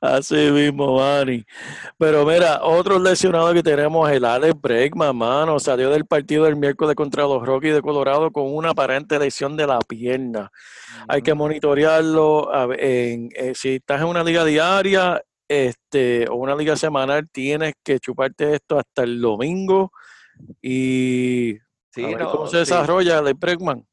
Así 0.00 0.50
mismo, 0.52 0.98
Manny. 0.98 1.44
Pero 1.98 2.24
mira, 2.24 2.60
otro 2.62 2.96
lesionado 2.98 3.52
que 3.52 3.62
tenemos, 3.62 4.08
el 4.10 4.24
Alex 4.24 4.54
Bregman, 4.60 5.16
mano, 5.16 5.58
salió 5.58 5.90
del 5.90 6.06
partido 6.06 6.44
del 6.44 6.54
miércoles 6.54 6.94
contra 6.94 7.24
los 7.24 7.44
Rockies 7.44 7.74
de 7.74 7.82
Colorado 7.82 8.30
con 8.30 8.54
una 8.54 8.70
aparente 8.70 9.18
lesión 9.18 9.56
de 9.56 9.66
la 9.66 9.80
pierna. 9.80 10.50
Hay 11.08 11.22
que 11.22 11.34
monitorearlo. 11.34 12.54
a 12.54 12.66
ver, 12.66 12.84
en- 12.84 13.28
eh, 13.34 13.52
si 13.56 13.76
estás 13.76 14.00
en 14.00 14.06
una 14.06 14.22
liga 14.22 14.44
diaria 14.44 15.20
este, 15.48 16.28
o 16.28 16.36
una 16.36 16.54
liga 16.54 16.76
semanal, 16.76 17.28
tienes 17.30 17.74
que 17.82 17.98
chuparte 17.98 18.54
esto 18.54 18.78
hasta 18.78 19.02
el 19.02 19.20
domingo 19.20 19.90
y 20.62 21.58
Sí, 21.90 22.04
a 22.04 22.08
ver 22.08 22.18
no, 22.20 22.30
cómo 22.30 22.46
se 22.46 22.58
sí. 22.58 22.60
desarrolla 22.60 23.18
Alex 23.18 23.40
Bregman. 23.40 23.86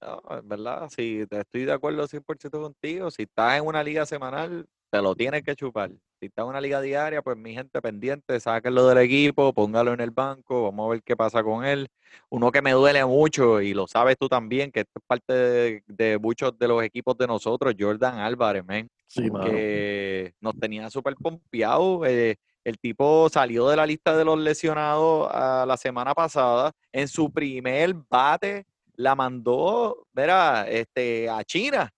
No, 0.00 0.22
en 0.30 0.48
verdad, 0.48 0.88
sí, 0.94 1.24
te 1.28 1.40
estoy 1.40 1.64
de 1.64 1.72
acuerdo 1.72 2.06
100% 2.06 2.60
contigo. 2.60 3.10
Si 3.10 3.22
estás 3.22 3.58
en 3.58 3.66
una 3.66 3.82
liga 3.82 4.06
semanal, 4.06 4.66
te 4.92 5.00
lo 5.00 5.14
tienes 5.14 5.42
que 5.42 5.56
chupar. 5.56 5.90
Si 6.20 6.26
estás 6.26 6.42
en 6.42 6.50
una 6.50 6.60
liga 6.60 6.82
diaria, 6.82 7.22
pues 7.22 7.34
mi 7.38 7.54
gente 7.54 7.80
pendiente, 7.80 8.38
sáquenlo 8.38 8.86
del 8.86 8.98
equipo, 8.98 9.54
póngalo 9.54 9.94
en 9.94 10.00
el 10.02 10.10
banco, 10.10 10.64
vamos 10.64 10.86
a 10.86 10.90
ver 10.90 11.02
qué 11.02 11.16
pasa 11.16 11.42
con 11.42 11.64
él. 11.64 11.88
Uno 12.28 12.52
que 12.52 12.60
me 12.60 12.72
duele 12.72 13.02
mucho, 13.06 13.62
y 13.62 13.72
lo 13.72 13.86
sabes 13.86 14.18
tú 14.20 14.28
también, 14.28 14.70
que 14.70 14.80
esto 14.80 14.92
es 15.00 15.04
parte 15.06 15.32
de, 15.32 15.82
de 15.86 16.18
muchos 16.18 16.58
de 16.58 16.68
los 16.68 16.84
equipos 16.84 17.16
de 17.16 17.26
nosotros, 17.26 17.74
Jordan 17.78 18.18
Álvarez, 18.18 18.64
men, 18.66 18.90
Sí, 19.06 19.30
que 19.42 20.34
nos 20.40 20.58
tenía 20.58 20.90
súper 20.90 21.14
pompeado. 21.16 22.04
eh, 22.04 22.36
el 22.62 22.78
tipo 22.78 23.28
salió 23.30 23.68
de 23.68 23.76
la 23.76 23.86
lista 23.86 24.14
de 24.14 24.26
los 24.26 24.38
lesionados 24.38 25.28
a 25.32 25.64
la 25.66 25.76
semana 25.78 26.14
pasada. 26.14 26.70
En 26.92 27.08
su 27.08 27.32
primer 27.32 27.94
bate 28.10 28.66
la 28.96 29.14
mandó, 29.14 30.06
verá, 30.12 30.68
este, 30.68 31.30
a 31.30 31.42
China. 31.44 31.90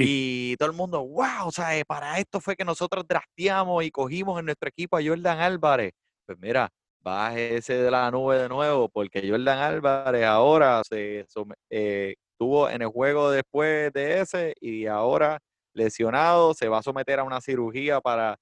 Y 0.00 0.56
todo 0.58 0.68
el 0.70 0.76
mundo, 0.76 1.04
wow, 1.04 1.46
o 1.48 1.50
sea, 1.50 1.76
eh, 1.76 1.84
para 1.84 2.18
esto 2.20 2.40
fue 2.40 2.54
que 2.54 2.64
nosotros 2.64 3.04
drafteamos 3.08 3.82
y 3.84 3.90
cogimos 3.90 4.38
en 4.38 4.46
nuestro 4.46 4.68
equipo 4.68 4.96
a 4.96 5.02
Jordan 5.04 5.40
Álvarez. 5.40 5.90
Pues 6.24 6.38
mira, 6.40 6.68
bájese 7.00 7.74
de 7.74 7.90
la 7.90 8.08
nube 8.10 8.38
de 8.38 8.48
nuevo, 8.48 8.88
porque 8.88 9.28
Jordan 9.28 9.58
Álvarez 9.58 10.24
ahora 10.24 10.82
se 10.88 11.26
eh, 11.70 12.14
estuvo 12.32 12.70
en 12.70 12.82
el 12.82 12.88
juego 12.88 13.30
después 13.32 13.92
de 13.92 14.20
ese 14.20 14.54
y 14.60 14.86
ahora 14.86 15.40
lesionado, 15.74 16.54
se 16.54 16.68
va 16.68 16.78
a 16.78 16.82
someter 16.82 17.18
a 17.18 17.24
una 17.24 17.40
cirugía 17.40 18.00
para 18.00 18.36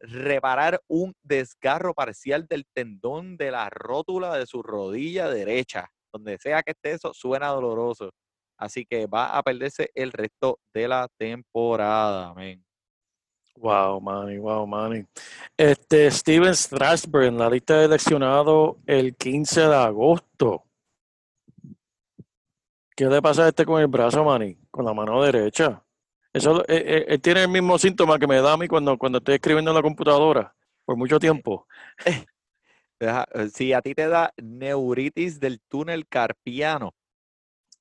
reparar 0.00 0.80
un 0.88 1.14
desgarro 1.22 1.94
parcial 1.94 2.46
del 2.46 2.66
tendón 2.74 3.36
de 3.38 3.50
la 3.50 3.70
rótula 3.70 4.36
de 4.36 4.46
su 4.46 4.62
rodilla 4.62 5.28
derecha. 5.30 5.88
Donde 6.12 6.36
sea 6.38 6.62
que 6.62 6.72
esté 6.72 6.92
eso, 6.92 7.14
suena 7.14 7.48
doloroso. 7.48 8.10
Así 8.58 8.84
que 8.84 9.06
va 9.06 9.38
a 9.38 9.42
perderse 9.42 9.90
el 9.94 10.12
resto 10.12 10.58
de 10.74 10.88
la 10.88 11.08
temporada, 11.16 12.34
men. 12.34 12.64
Wow, 13.56 14.00
Manny, 14.00 14.38
wow, 14.38 14.66
Manny. 14.66 15.04
Este, 15.56 16.10
Steven 16.10 16.54
Strasberg 16.54 17.26
en 17.26 17.38
la 17.38 17.50
lista 17.50 17.78
de 17.78 17.88
lesionados 17.88 18.76
el 18.86 19.16
15 19.16 19.62
de 19.62 19.74
agosto. 19.74 20.64
¿Qué 22.94 23.06
le 23.06 23.22
pasa 23.22 23.44
a 23.44 23.48
este 23.48 23.64
con 23.64 23.80
el 23.80 23.86
brazo, 23.86 24.24
Manny? 24.24 24.58
Con 24.70 24.84
la 24.84 24.92
mano 24.92 25.22
derecha. 25.22 25.82
Eso, 26.32 26.62
eh, 26.62 26.84
eh, 26.86 27.04
él 27.08 27.20
tiene 27.20 27.42
el 27.42 27.48
mismo 27.48 27.78
síntoma 27.78 28.18
que 28.18 28.26
me 28.26 28.40
da 28.40 28.52
a 28.52 28.56
mí 28.56 28.68
cuando, 28.68 28.96
cuando 28.98 29.18
estoy 29.18 29.36
escribiendo 29.36 29.70
en 29.70 29.76
la 29.76 29.82
computadora 29.82 30.54
por 30.84 30.96
mucho 30.96 31.18
tiempo. 31.18 31.66
Eh, 32.04 32.24
Si 33.52 33.72
a 33.72 33.80
ti 33.80 33.94
te 33.94 34.08
da 34.08 34.32
neuritis 34.42 35.38
del 35.38 35.60
túnel 35.68 36.08
carpiano, 36.08 36.94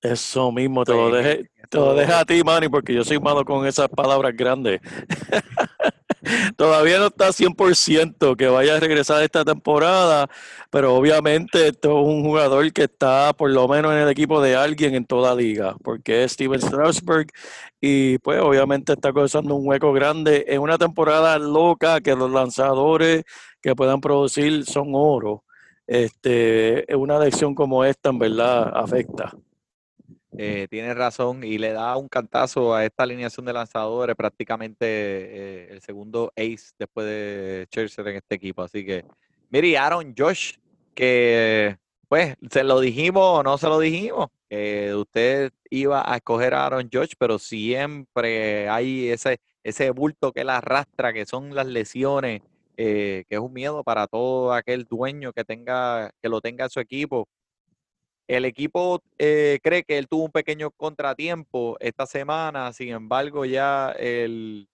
Eso 0.01 0.51
mismo, 0.51 0.83
te 0.83 0.93
lo 0.93 1.09
pues, 1.09 1.23
dejé, 1.23 1.49
te 1.69 1.77
lo 1.77 1.95
dejé 1.95 2.13
a 2.13 2.23
ti, 2.23 2.43
Manny, 2.43 2.69
porque 2.69 2.93
yo 2.93 3.03
soy 3.03 3.19
malo 3.19 3.43
con 3.43 3.65
esas 3.65 3.89
palabras 3.89 4.33
grandes. 4.35 4.79
Todavía 6.57 6.99
no 6.99 7.07
está 7.07 7.31
100% 7.31 8.35
que 8.35 8.47
vaya 8.47 8.75
a 8.75 8.79
regresar 8.79 9.23
esta 9.23 9.45
temporada, 9.45 10.29
pero 10.69 10.95
obviamente 10.95 11.67
esto 11.67 12.01
es 12.01 12.07
un 12.07 12.23
jugador 12.23 12.71
que 12.73 12.83
está 12.83 13.33
por 13.33 13.49
lo 13.49 13.67
menos 13.67 13.93
en 13.93 13.99
el 13.99 14.09
equipo 14.09 14.41
de 14.41 14.55
alguien 14.55 14.95
en 14.95 15.05
toda 15.05 15.35
liga, 15.35 15.75
porque 15.83 16.23
es 16.23 16.33
Steven 16.33 16.61
Strasberg 16.61 17.27
y 17.79 18.17
pues 18.19 18.41
obviamente 18.41 18.93
está 18.93 19.13
causando 19.13 19.55
un 19.55 19.67
hueco 19.67 19.93
grande 19.93 20.45
en 20.47 20.61
una 20.61 20.77
temporada 20.77 21.37
loca 21.39 22.01
que 22.01 22.15
los 22.15 22.31
lanzadores 22.31 23.23
que 23.61 23.75
puedan 23.75 24.01
producir 24.01 24.65
son 24.65 24.89
oro. 24.93 25.43
Este, 25.85 26.85
una 26.95 27.17
lección 27.19 27.55
como 27.55 27.85
esta 27.85 28.09
en 28.09 28.19
verdad 28.19 28.71
afecta. 28.75 29.33
Eh, 30.37 30.67
tienes 30.69 30.95
razón 30.95 31.43
y 31.43 31.57
le 31.57 31.71
da 31.71 31.97
un 31.97 32.07
cantazo 32.07 32.75
a 32.75 32.85
esta 32.85 33.03
alineación 33.03 33.45
de 33.45 33.53
lanzadores, 33.53 34.15
prácticamente 34.15 34.85
eh, 34.85 35.67
el 35.71 35.81
segundo 35.81 36.31
ace 36.35 36.71
después 36.77 37.07
de 37.07 37.67
Scherzer 37.69 38.07
en 38.09 38.17
este 38.17 38.35
equipo. 38.35 38.61
Así 38.61 38.85
que, 38.85 39.03
mire, 39.49 39.77
Aaron 39.77 40.13
Josh, 40.17 40.57
que 40.93 41.77
pues 42.07 42.35
se 42.49 42.63
lo 42.63 42.79
dijimos 42.79 43.39
o 43.39 43.43
no 43.43 43.57
se 43.57 43.67
lo 43.67 43.79
dijimos, 43.79 44.29
que 44.49 44.93
usted 44.95 45.51
iba 45.69 46.09
a 46.11 46.17
escoger 46.17 46.53
a 46.53 46.65
Aaron 46.65 46.89
Josh, 46.91 47.13
pero 47.17 47.37
siempre 47.39 48.69
hay 48.69 49.09
ese, 49.09 49.39
ese 49.63 49.91
bulto 49.91 50.31
que 50.31 50.41
él 50.41 50.49
arrastra, 50.49 51.13
que 51.13 51.25
son 51.25 51.53
las 51.53 51.67
lesiones, 51.67 52.41
eh, 52.77 53.25
que 53.27 53.35
es 53.35 53.41
un 53.41 53.53
miedo 53.53 53.83
para 53.83 54.07
todo 54.07 54.53
aquel 54.53 54.85
dueño 54.85 55.33
que 55.33 55.43
tenga, 55.43 56.11
que 56.21 56.29
lo 56.29 56.41
tenga 56.41 56.65
en 56.65 56.69
su 56.69 56.79
equipo. 56.79 57.27
El 58.27 58.43
equipo 58.43 59.01
eh, 59.17 59.59
cree 59.63 59.83
que 59.83 59.97
él 59.97 60.09
tuvo 60.09 60.25
un 60.25 60.31
pequeño 60.31 60.71
contratiempo 60.71 61.77
esta 61.79 62.05
semana, 62.05 62.73
sin 62.73 62.89
embargo, 62.89 63.45
ya 63.45 63.91
él, 63.97 64.67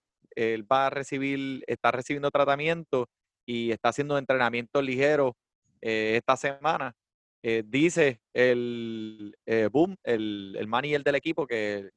va 0.72 0.88
a 0.88 0.90
recibir, 0.90 1.64
está 1.68 1.92
recibiendo 1.92 2.32
tratamiento 2.32 3.08
y 3.46 3.70
está 3.70 3.90
haciendo 3.90 4.18
entrenamientos 4.18 4.84
ligeros 4.84 5.34
eh, 5.82 6.16
esta 6.18 6.36
semana. 6.36 6.96
Eh, 7.44 7.62
dice 7.64 8.22
el 8.34 9.36
Boom, 9.72 9.98
el, 10.04 10.56
el 10.58 10.68
manager 10.68 11.04
del 11.04 11.16
equipo, 11.16 11.46
que, 11.46 11.92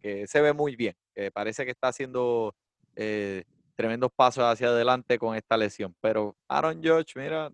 que 0.00 0.26
se 0.26 0.40
ve 0.40 0.54
muy 0.54 0.74
bien, 0.74 0.94
que 1.14 1.30
parece 1.30 1.66
que 1.66 1.72
está 1.72 1.88
haciendo 1.88 2.54
tremendos 3.76 4.10
pasos 4.14 4.44
hacia 4.44 4.68
adelante 4.68 5.18
con 5.18 5.36
esta 5.36 5.58
lesión. 5.58 5.94
Pero 6.00 6.34
Aaron 6.48 6.80
George, 6.82 7.12
mira, 7.16 7.50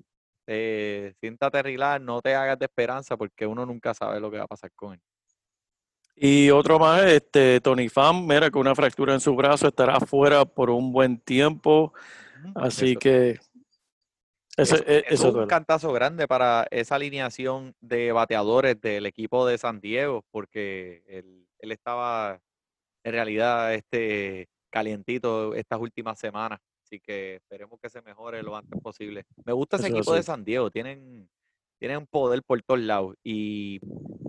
eh, 0.53 1.15
siéntate 1.21 1.63
relax, 1.63 2.03
no 2.05 2.21
te 2.21 2.35
hagas 2.35 2.59
de 2.59 2.65
esperanza 2.65 3.17
porque 3.17 3.47
uno 3.47 3.65
nunca 3.65 3.95
sabe 3.95 4.19
lo 4.19 4.33
que 4.33 4.39
va 4.39 4.45
a 4.45 4.49
pasar 4.49 4.73
con 4.75 4.95
él. 4.95 5.01
Y 6.17 6.51
otro 6.51 6.79
más, 6.79 7.05
este, 7.05 7.61
Tony 7.61 7.89
Pham, 7.89 8.27
mira, 8.27 8.51
con 8.51 8.63
una 8.63 8.75
fractura 8.75 9.15
en 9.15 9.21
su 9.21 9.35
brazo, 9.37 9.69
estará 9.69 10.01
fuera 10.01 10.45
por 10.45 10.69
un 10.69 10.93
buen 10.93 11.19
tiempo. 11.19 11.95
Así 12.57 12.91
Eso- 12.91 12.99
que 12.99 13.31
ese- 14.57 14.75
Eso, 14.75 14.85
e- 14.87 15.05
eso 15.07 15.29
es 15.29 15.35
un 15.35 15.47
cantazo 15.47 15.93
grande 15.93 16.27
para 16.27 16.67
esa 16.73 16.97
alineación 16.97 17.75
de 17.81 18.11
bateadores 18.11 18.79
del 18.81 19.07
equipo 19.07 19.47
de 19.47 19.57
San 19.57 19.81
Diego, 19.81 20.25
porque 20.33 21.05
él, 21.07 21.47
él 21.61 21.73
estaba 21.73 22.41
en 23.05 23.13
realidad 23.13 23.73
este, 23.73 24.49
calientito 24.69 25.55
estas 25.55 25.79
últimas 25.81 26.19
semanas. 26.19 26.59
Así 26.91 26.99
que 26.99 27.37
esperemos 27.37 27.79
que 27.81 27.89
se 27.89 28.03
mejore 28.03 28.43
lo 28.43 28.57
antes 28.57 28.81
posible. 28.81 29.25
Me 29.45 29.53
gusta 29.53 29.77
ese 29.77 29.87
Eso 29.87 29.97
equipo 29.97 30.13
de. 30.13 30.25
San 30.25 30.45
Diego, 30.45 30.73
tienen, 30.73 31.29
tienen 31.79 32.05
poder 32.05 32.43
por 32.43 32.61
todos 32.63 32.81
lados. 32.81 33.15
Y 33.23 33.79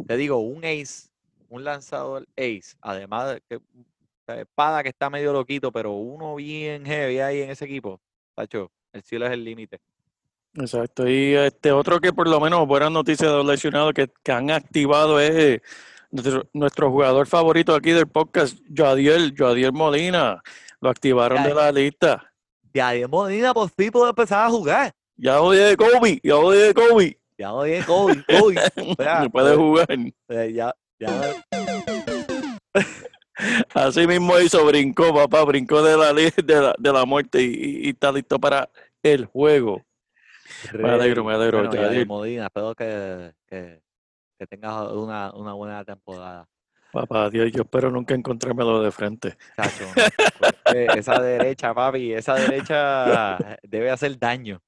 te 0.05 0.15
digo, 0.15 0.37
un 0.37 0.63
ace, 0.63 1.09
un 1.49 1.63
lanzador 1.63 2.27
ace, 2.37 2.75
además 2.79 3.33
de 3.33 3.41
que 3.49 3.59
sea, 4.27 4.41
Espada 4.41 4.83
que 4.83 4.89
está 4.89 5.09
medio 5.09 5.33
loquito, 5.33 5.71
pero 5.71 5.93
uno 5.93 6.35
bien 6.35 6.85
heavy 6.85 7.17
ahí 7.17 7.41
en 7.41 7.49
ese 7.49 7.65
equipo. 7.65 7.99
Tacho, 8.35 8.71
el 8.93 9.01
cielo 9.01 9.25
es 9.25 9.31
el 9.31 9.43
límite. 9.43 9.79
Exacto. 10.53 11.09
Y 11.09 11.33
este 11.33 11.71
otro 11.71 11.99
que 11.99 12.13
por 12.13 12.27
lo 12.27 12.39
menos 12.39 12.67
buenas 12.67 12.91
noticias 12.91 13.27
de 13.27 13.37
los 13.37 13.45
lesionados 13.47 13.93
que, 13.93 14.07
que 14.21 14.31
han 14.31 14.51
activado 14.51 15.19
es 15.19 15.61
nuestro, 16.11 16.47
nuestro 16.53 16.91
jugador 16.91 17.25
favorito 17.25 17.73
aquí 17.73 17.89
del 17.89 18.07
podcast, 18.07 18.59
Jadiel, 18.71 19.33
Jadiel 19.35 19.73
Molina. 19.73 20.43
Lo 20.79 20.91
activaron 20.91 21.43
de 21.43 21.55
la 21.55 21.71
lista. 21.71 22.30
Ya 22.73 22.91
de 22.91 23.07
Modina 23.07 23.53
por 23.53 23.69
fin 23.69 23.91
puede 23.91 24.09
empezar 24.09 24.45
a 24.45 24.49
jugar. 24.49 24.93
Ya 25.17 25.41
odié 25.41 25.61
de 25.65 25.77
Kobe, 25.77 26.19
ya 26.23 26.35
odié 26.37 26.67
de 26.67 26.73
Kobe. 26.73 27.21
Ya 27.41 27.53
oye, 27.53 27.83
Kobe, 27.83 28.23
Kobe. 28.23 28.55
Espera, 28.75 29.23
No 29.23 29.31
puede 29.31 29.55
jugar. 29.55 29.87
eh, 29.89 30.53
ya, 30.53 30.75
ya. 30.99 31.43
Así 33.73 34.05
mismo 34.05 34.39
hizo, 34.39 34.63
brincó, 34.63 35.11
papá, 35.11 35.43
brincó 35.43 35.81
de 35.81 35.97
la, 35.97 36.13
de 36.13 36.61
la, 36.61 36.75
de 36.77 36.93
la 36.93 37.03
muerte 37.03 37.41
y, 37.41 37.89
está 37.89 38.11
listo 38.11 38.37
para 38.37 38.69
el 39.01 39.25
juego. 39.25 39.83
Me 40.71 40.91
alegro, 40.91 41.23
me 41.23 41.33
alegro, 41.33 41.67
Bueno, 41.67 42.05
Modina, 42.05 42.45
espero 42.45 42.75
que, 42.75 43.33
que, 43.47 43.81
que 44.37 44.45
tengas 44.45 44.91
una, 44.91 45.33
una 45.33 45.53
buena 45.53 45.83
temporada. 45.83 46.47
Papá, 46.91 47.29
Dios, 47.29 47.51
yo 47.51 47.61
espero 47.61 47.89
nunca 47.89 48.13
encontrármelo 48.13 48.81
de 48.81 48.91
frente. 48.91 49.37
Esa 50.65 51.21
derecha, 51.21 51.73
papi, 51.73 52.13
esa 52.13 52.35
derecha 52.35 53.57
debe 53.63 53.91
hacer 53.91 54.19
daño. 54.19 54.61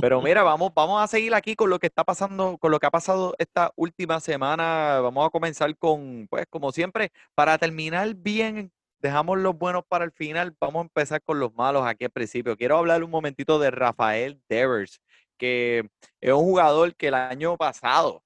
Pero 0.00 0.22
mira, 0.22 0.44
vamos, 0.44 0.72
vamos 0.72 1.02
a 1.02 1.08
seguir 1.08 1.34
aquí 1.34 1.56
con 1.56 1.68
lo 1.68 1.80
que 1.80 1.88
está 1.88 2.04
pasando, 2.04 2.56
con 2.58 2.70
lo 2.70 2.78
que 2.78 2.86
ha 2.86 2.90
pasado 2.92 3.34
esta 3.38 3.72
última 3.74 4.20
semana. 4.20 5.00
Vamos 5.00 5.26
a 5.26 5.30
comenzar 5.30 5.76
con, 5.76 6.28
pues, 6.30 6.46
como 6.48 6.70
siempre, 6.70 7.10
para 7.34 7.58
terminar 7.58 8.14
bien, 8.14 8.70
dejamos 9.00 9.38
los 9.38 9.58
buenos 9.58 9.84
para 9.88 10.04
el 10.04 10.12
final. 10.12 10.54
Vamos 10.60 10.80
a 10.80 10.82
empezar 10.82 11.20
con 11.22 11.40
los 11.40 11.52
malos 11.54 11.84
aquí 11.84 12.04
al 12.04 12.10
principio. 12.10 12.56
Quiero 12.56 12.78
hablar 12.78 13.02
un 13.02 13.10
momentito 13.10 13.58
de 13.58 13.72
Rafael 13.72 14.40
Devers, 14.48 15.00
que 15.36 15.88
es 16.20 16.32
un 16.32 16.44
jugador 16.44 16.94
que 16.94 17.08
el 17.08 17.14
año 17.14 17.56
pasado 17.56 18.22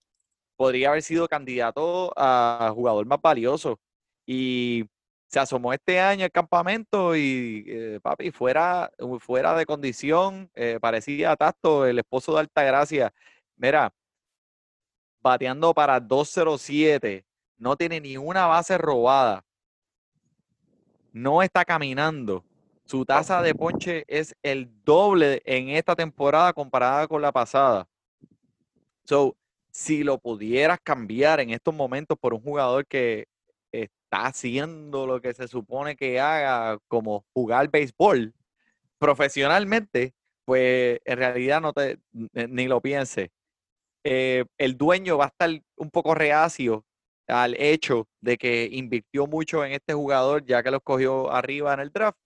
podría 0.58 0.88
haber 0.88 1.02
sido 1.02 1.28
candidato 1.28 2.12
a 2.16 2.72
jugador 2.74 3.06
más 3.06 3.20
valioso. 3.22 3.78
Y 4.26 4.84
se 5.28 5.38
asomó 5.38 5.72
este 5.72 6.00
año 6.00 6.24
al 6.24 6.32
campamento 6.32 7.14
y, 7.16 7.64
eh, 7.68 8.00
papi, 8.02 8.32
fuera, 8.32 8.90
fuera 9.20 9.54
de 9.54 9.64
condición, 9.66 10.50
eh, 10.54 10.78
parecía 10.80 11.36
Tasto, 11.36 11.86
el 11.86 12.00
esposo 12.00 12.34
de 12.34 12.40
Altagracia. 12.40 13.12
Mira, 13.56 13.94
bateando 15.20 15.72
para 15.74 16.00
207, 16.00 17.24
no 17.56 17.76
tiene 17.76 18.00
ni 18.00 18.16
una 18.16 18.46
base 18.46 18.76
robada, 18.78 19.44
no 21.12 21.40
está 21.42 21.64
caminando. 21.64 22.44
Su 22.84 23.04
tasa 23.04 23.42
de 23.42 23.54
ponche 23.54 24.04
es 24.08 24.34
el 24.42 24.70
doble 24.84 25.40
en 25.44 25.68
esta 25.68 25.94
temporada 25.94 26.52
comparada 26.52 27.06
con 27.06 27.22
la 27.22 27.30
pasada. 27.30 27.86
So, 29.04 29.36
si 29.78 30.02
lo 30.02 30.18
pudieras 30.18 30.78
cambiar 30.82 31.38
en 31.40 31.50
estos 31.50 31.72
momentos 31.74 32.18
por 32.20 32.34
un 32.34 32.40
jugador 32.42 32.84
que 32.88 33.26
está 33.72 34.26
haciendo 34.26 35.06
lo 35.06 35.20
que 35.20 35.32
se 35.34 35.46
supone 35.48 35.94
que 35.96 36.18
haga, 36.20 36.78
como 36.88 37.24
jugar 37.32 37.70
béisbol 37.70 38.34
profesionalmente, 38.98 40.14
pues 40.44 41.00
en 41.04 41.18
realidad 41.18 41.60
no 41.62 41.72
te 41.74 41.98
ni 42.12 42.68
lo 42.68 42.80
piense. 42.82 43.30
Eh, 44.04 44.44
el 44.58 44.76
dueño 44.78 45.18
va 45.18 45.26
a 45.26 45.28
estar 45.28 45.50
un 45.76 45.90
poco 45.90 46.14
reacio 46.14 46.84
al 47.28 47.54
hecho 47.60 48.08
de 48.20 48.38
que 48.38 48.68
invirtió 48.72 49.26
mucho 49.26 49.64
en 49.64 49.72
este 49.72 49.94
jugador, 49.94 50.44
ya 50.46 50.62
que 50.62 50.70
lo 50.70 50.78
escogió 50.78 51.30
arriba 51.32 51.74
en 51.74 51.80
el 51.80 51.90
draft. 51.90 52.18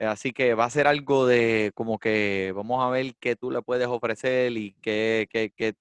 Así 0.00 0.32
que 0.32 0.54
va 0.54 0.64
a 0.66 0.70
ser 0.70 0.86
algo 0.86 1.26
de 1.26 1.72
como 1.74 1.98
que 1.98 2.52
vamos 2.56 2.84
a 2.84 2.90
ver 2.90 3.14
qué 3.20 3.36
tú 3.36 3.50
le 3.50 3.62
puedes 3.62 3.88
ofrecer 3.88 4.52
y 4.56 4.74
qué, 4.82 5.28
qué- 5.30 5.52
qué- 5.56 5.74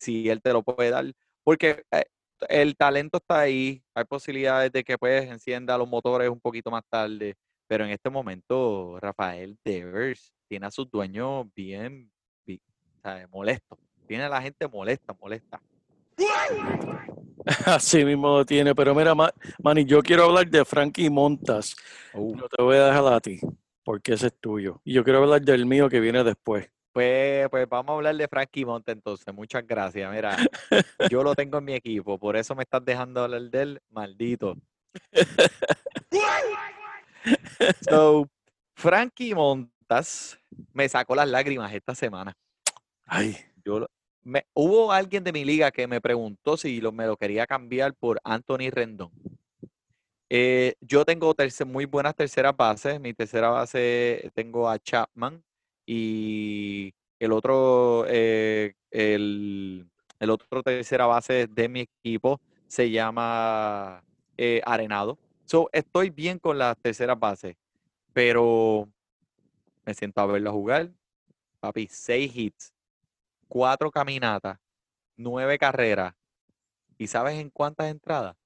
si 0.00 0.28
él 0.28 0.40
te 0.42 0.52
lo 0.52 0.62
puede 0.62 0.90
dar. 0.90 1.04
Porque 1.44 1.84
eh, 1.92 2.04
el 2.48 2.76
talento 2.76 3.18
está 3.18 3.40
ahí, 3.40 3.82
hay 3.94 4.04
posibilidades 4.04 4.72
de 4.72 4.82
que 4.82 4.96
pues 4.98 5.24
encienda 5.26 5.76
los 5.78 5.88
motores 5.88 6.28
un 6.28 6.40
poquito 6.40 6.70
más 6.70 6.82
tarde, 6.88 7.34
pero 7.68 7.84
en 7.84 7.90
este 7.90 8.10
momento 8.10 8.98
Rafael 9.00 9.56
Devers 9.64 10.32
tiene 10.48 10.66
a 10.66 10.70
sus 10.70 10.90
dueños 10.90 11.46
bien, 11.54 12.10
bi- 12.46 12.60
¿sabes? 13.02 13.28
molesto, 13.30 13.78
tiene 14.06 14.24
a 14.24 14.28
la 14.28 14.42
gente 14.42 14.66
molesta, 14.66 15.14
molesta. 15.20 15.60
Así 17.66 18.04
mismo 18.04 18.38
lo 18.38 18.44
tiene. 18.44 18.74
Pero 18.74 18.94
mira, 18.94 19.14
Ma- 19.14 19.32
Manny, 19.62 19.84
yo 19.84 20.02
quiero 20.02 20.24
hablar 20.24 20.48
de 20.48 20.64
Frankie 20.64 21.10
Montas. 21.10 21.74
Uh, 22.12 22.36
No 22.36 22.48
te 22.48 22.62
voy 22.62 22.76
a 22.76 22.86
dejar 22.86 23.12
a 23.12 23.20
ti, 23.20 23.40
porque 23.84 24.12
ese 24.14 24.28
es 24.28 24.34
tuyo. 24.40 24.80
Y 24.84 24.92
yo 24.94 25.04
quiero 25.04 25.22
hablar 25.22 25.40
del 25.42 25.66
mío 25.66 25.88
que 25.88 26.00
viene 26.00 26.22
después. 26.24 26.70
Pues, 27.00 27.48
pues 27.48 27.66
vamos 27.66 27.94
a 27.94 27.96
hablar 27.96 28.14
de 28.14 28.28
Frankie 28.28 28.66
Monte 28.66 28.92
entonces, 28.92 29.32
muchas 29.32 29.66
gracias. 29.66 30.12
Mira, 30.12 30.36
yo 31.08 31.22
lo 31.22 31.34
tengo 31.34 31.56
en 31.56 31.64
mi 31.64 31.72
equipo, 31.72 32.18
por 32.18 32.36
eso 32.36 32.54
me 32.54 32.62
estás 32.64 32.84
dejando 32.84 33.22
hablar 33.22 33.40
de 33.40 33.62
él, 33.62 33.80
maldito. 33.88 34.54
So, 37.88 38.28
Frankie 38.74 39.34
Montas 39.34 40.38
me 40.74 40.86
sacó 40.90 41.14
las 41.14 41.26
lágrimas 41.26 41.72
esta 41.72 41.94
semana. 41.94 42.34
Ay, 43.06 43.34
Yo 43.64 43.86
me- 44.22 44.44
hubo 44.52 44.92
alguien 44.92 45.24
de 45.24 45.32
mi 45.32 45.42
liga 45.42 45.70
que 45.70 45.86
me 45.86 46.02
preguntó 46.02 46.58
si 46.58 46.82
lo, 46.82 46.92
me 46.92 47.06
lo 47.06 47.16
quería 47.16 47.46
cambiar 47.46 47.94
por 47.94 48.20
Anthony 48.24 48.68
Rendón. 48.70 49.10
Eh, 50.28 50.74
yo 50.82 51.06
tengo 51.06 51.34
terce- 51.34 51.64
muy 51.64 51.86
buenas 51.86 52.14
terceras 52.14 52.54
bases. 52.54 53.00
Mi 53.00 53.14
tercera 53.14 53.48
base 53.48 54.30
tengo 54.34 54.68
a 54.68 54.78
Chapman 54.78 55.42
y 55.86 56.92
el 57.18 57.32
otro, 57.32 58.04
eh, 58.08 58.74
el, 58.90 59.88
el 60.18 60.30
otro 60.30 60.62
tercera 60.62 61.06
base 61.06 61.46
de 61.46 61.68
mi 61.68 61.80
equipo 61.80 62.40
se 62.66 62.90
llama 62.90 64.02
eh, 64.36 64.60
Arenado. 64.64 65.18
So, 65.44 65.68
estoy 65.72 66.10
bien 66.10 66.38
con 66.38 66.58
las 66.58 66.76
terceras 66.78 67.18
bases, 67.18 67.56
pero 68.12 68.88
me 69.84 69.94
siento 69.94 70.20
a 70.20 70.26
verlo 70.26 70.52
jugar. 70.52 70.90
Papi, 71.58 71.88
seis 71.88 72.34
hits, 72.34 72.72
cuatro 73.48 73.90
caminatas, 73.90 74.58
nueve 75.16 75.58
carreras. 75.58 76.14
¿Y 76.96 77.06
sabes 77.06 77.38
en 77.38 77.50
cuántas 77.50 77.90
entradas? 77.90 78.36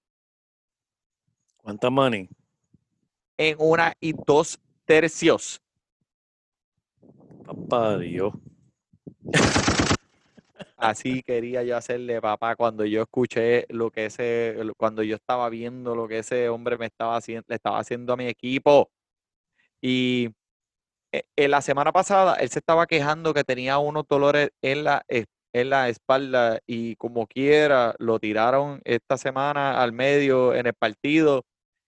¿cuánta 1.64 1.88
Manny? 1.88 2.28
En 3.38 3.56
una 3.58 3.94
y 3.98 4.12
dos 4.12 4.60
tercios. 4.84 5.60
Papá 7.44 7.98
Dios. 7.98 8.32
Así 10.76 11.22
quería 11.22 11.62
yo 11.62 11.76
hacerle, 11.76 12.20
papá, 12.20 12.56
cuando 12.56 12.84
yo 12.84 13.02
escuché 13.02 13.66
lo 13.70 13.90
que 13.90 14.06
ese, 14.06 14.56
cuando 14.76 15.02
yo 15.02 15.16
estaba 15.16 15.48
viendo 15.48 15.94
lo 15.94 16.08
que 16.08 16.18
ese 16.18 16.48
hombre 16.48 16.76
me 16.78 16.86
estaba 16.86 17.16
haciendo, 17.16 17.44
le 17.48 17.56
estaba 17.56 17.78
haciendo 17.78 18.12
a 18.12 18.16
mi 18.16 18.26
equipo. 18.26 18.90
Y 19.80 20.30
eh, 21.12 21.24
en 21.36 21.50
la 21.50 21.60
semana 21.62 21.92
pasada 21.92 22.34
él 22.36 22.48
se 22.50 22.58
estaba 22.58 22.86
quejando 22.86 23.34
que 23.34 23.44
tenía 23.44 23.78
unos 23.78 24.04
dolores 24.08 24.50
en 24.62 24.84
la, 24.84 25.04
en 25.08 25.70
la 25.70 25.88
espalda 25.88 26.60
y 26.66 26.96
como 26.96 27.26
quiera 27.26 27.94
lo 27.98 28.18
tiraron 28.18 28.80
esta 28.84 29.16
semana 29.18 29.82
al 29.82 29.92
medio 29.92 30.54
en 30.54 30.66
el 30.66 30.74
partido 30.74 31.44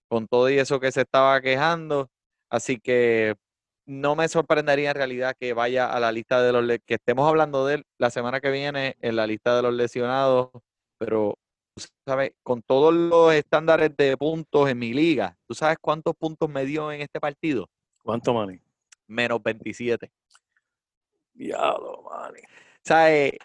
con 0.09 0.27
todo 0.27 0.49
y 0.49 0.59
eso 0.59 0.79
que 0.79 0.91
se 0.91 1.01
estaba 1.01 1.41
quejando. 1.41 2.09
Así 2.49 2.79
que 2.79 3.35
no 3.87 4.15
me 4.15 4.27
sorprendería 4.27 4.91
en 4.91 4.95
realidad 4.95 5.35
que 5.39 5.53
vaya 5.53 5.91
a 5.91 5.99
la 5.99 6.11
lista 6.11 6.41
de 6.41 6.51
los 6.51 6.79
que 6.85 6.95
estemos 6.95 7.27
hablando 7.27 7.65
de 7.65 7.75
él 7.75 7.85
la 7.97 8.09
semana 8.11 8.41
que 8.41 8.51
viene 8.51 8.97
en 9.01 9.15
la 9.15 9.25
lista 9.25 9.55
de 9.55 9.61
los 9.61 9.73
lesionados, 9.73 10.51
pero 10.99 11.37
tú 11.73 11.85
sabes, 12.05 12.33
con 12.43 12.61
todos 12.61 12.93
los 12.93 13.33
estándares 13.33 13.95
de 13.95 14.17
puntos 14.17 14.69
en 14.69 14.77
mi 14.77 14.93
liga, 14.93 15.37
¿tú 15.47 15.55
sabes 15.55 15.77
cuántos 15.79 16.15
puntos 16.15 16.49
me 16.49 16.65
dio 16.65 16.91
en 16.91 17.01
este 17.01 17.21
partido? 17.21 17.69
¿Cuánto 18.03 18.33
Manny? 18.33 18.59
Menos 19.07 19.41
27. 19.41 20.11
Diablo, 21.33 22.03
Manny. 22.09 22.41
O 22.41 22.83
sea, 22.83 23.15
eh, 23.15 23.37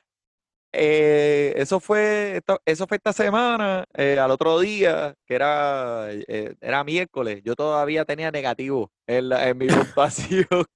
eh, 0.72 1.52
eso 1.56 1.80
fue 1.80 2.36
esta- 2.38 2.58
eso 2.64 2.86
fue 2.86 2.96
esta 2.96 3.12
semana, 3.12 3.84
eh, 3.94 4.18
al 4.18 4.30
otro 4.30 4.58
día, 4.60 5.14
que 5.26 5.34
era, 5.34 6.06
eh, 6.10 6.54
era 6.60 6.82
miércoles, 6.84 7.42
yo 7.44 7.54
todavía 7.54 8.04
tenía 8.04 8.30
negativo 8.30 8.90
en, 9.06 9.28
la- 9.28 9.48
en 9.48 9.58
mi 9.58 9.66
puntuación. 9.96 10.46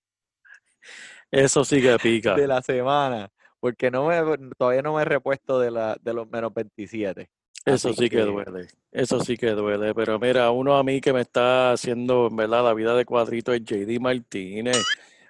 Eso 1.31 1.65
sí 1.65 1.83
que 1.83 1.97
pica. 1.99 2.35
de 2.37 2.47
la 2.47 2.63
semana, 2.63 3.29
porque 3.61 3.91
no 3.91 4.07
me, 4.07 4.17
todavía 4.57 4.83
no 4.83 4.95
me 4.95 5.03
he 5.03 5.05
repuesto 5.05 5.59
de, 5.59 5.71
la, 5.71 5.97
de 6.01 6.15
los 6.15 6.29
menos 6.31 6.55
27. 6.55 7.29
Eso 7.65 7.89
Así 7.89 8.05
sí 8.05 8.11
que 8.11 8.19
que- 8.19 8.23
duele. 8.23 8.69
Eso 8.93 9.21
sí 9.21 9.37
que 9.37 9.51
duele. 9.51 9.93
Pero 9.95 10.19
mira, 10.19 10.51
uno 10.51 10.77
a 10.79 10.85
mí 10.85 11.01
que 11.01 11.13
me 11.13 11.21
está 11.21 11.73
haciendo, 11.73 12.29
en 12.29 12.37
verdad, 12.37 12.65
la 12.65 12.73
vida 12.75 12.95
de 12.95 13.05
cuadrito 13.05 13.53
es 13.53 13.63
JD 13.65 13.99
Martínez. 14.01 14.83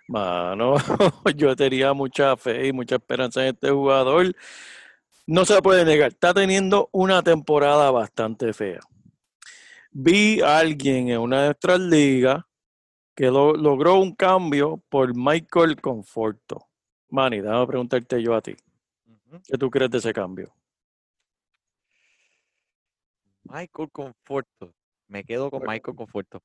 Mano, 0.08 0.74
yo 1.36 1.56
tenía 1.56 1.92
mucha 1.92 2.36
fe 2.36 2.68
y 2.68 2.72
mucha 2.72 2.96
esperanza 2.96 3.42
en 3.42 3.54
este 3.54 3.70
jugador. 3.70 4.34
No 5.26 5.44
se 5.44 5.60
puede 5.60 5.84
negar, 5.84 6.12
está 6.12 6.32
teniendo 6.32 6.88
una 6.92 7.22
temporada 7.22 7.90
bastante 7.90 8.52
fea. 8.52 8.80
vi 9.90 10.40
a 10.42 10.58
alguien 10.58 11.08
en 11.08 11.18
una 11.20 11.40
de 11.40 11.46
nuestras 11.46 11.80
ligas 11.80 12.44
que 13.16 13.26
lo- 13.30 13.54
logró 13.54 13.98
un 13.98 14.14
cambio 14.14 14.80
por 14.88 15.16
Michael 15.16 15.80
Conforto. 15.80 16.68
Manny, 17.08 17.40
déjame 17.40 17.66
preguntarte 17.66 18.22
yo 18.22 18.34
a 18.34 18.40
ti. 18.42 18.54
¿Qué 19.44 19.56
tú 19.58 19.70
crees 19.70 19.90
de 19.90 19.98
ese 19.98 20.12
cambio? 20.12 20.52
Michael 23.44 23.90
Conforto. 23.90 24.74
Me 25.08 25.24
quedo 25.24 25.50
con 25.50 25.62
Michael 25.66 25.96
Conforto. 25.96 26.40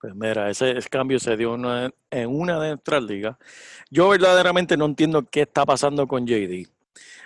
Pues 0.00 0.14
mira, 0.14 0.48
ese, 0.48 0.78
ese 0.78 0.88
cambio 0.88 1.18
se 1.18 1.36
dio 1.36 1.54
una- 1.54 1.90
en 2.10 2.28
una 2.30 2.60
de 2.60 2.68
nuestras 2.68 3.02
ligas. 3.02 3.36
Yo 3.90 4.08
verdaderamente 4.08 4.76
no 4.76 4.84
entiendo 4.84 5.24
qué 5.24 5.42
está 5.42 5.66
pasando 5.66 6.06
con 6.06 6.26
JD. 6.26 6.68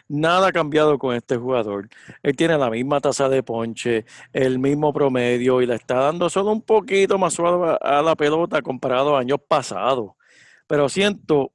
Nada 0.09 0.49
ha 0.49 0.53
cambiado 0.53 0.99
con 0.99 1.15
este 1.15 1.37
jugador. 1.37 1.89
Él 2.23 2.35
tiene 2.37 2.57
la 2.59 2.71
misma 2.71 3.01
tasa 3.01 3.29
de 3.29 3.43
ponche, 3.43 4.05
el 4.33 4.59
mismo 4.59 4.93
promedio 4.93 5.61
y 5.63 5.67
le 5.67 5.75
está 5.75 5.97
dando 5.97 6.29
solo 6.29 6.51
un 6.53 6.63
poquito 6.63 7.19
más 7.19 7.35
suave 7.35 7.79
a 7.81 8.03
la 8.03 8.17
pelota 8.17 8.61
comparado 8.63 9.17
a 9.17 9.21
años 9.21 9.39
pasados. 9.47 10.13
Pero 10.67 10.89
siento, 10.89 11.53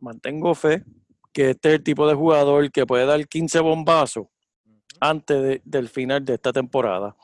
mantengo 0.00 0.54
fe 0.54 0.84
que 1.32 1.50
este 1.50 1.68
es 1.70 1.74
el 1.76 1.82
tipo 1.82 2.06
de 2.08 2.14
jugador 2.14 2.70
que 2.70 2.86
puede 2.86 3.06
dar 3.06 3.26
15 3.28 3.60
bombazos 3.60 4.26
antes 5.00 5.42
de- 5.42 5.62
del 5.64 5.88
final 5.88 6.24
de 6.24 6.34
esta 6.34 6.52
temporada 6.52 7.14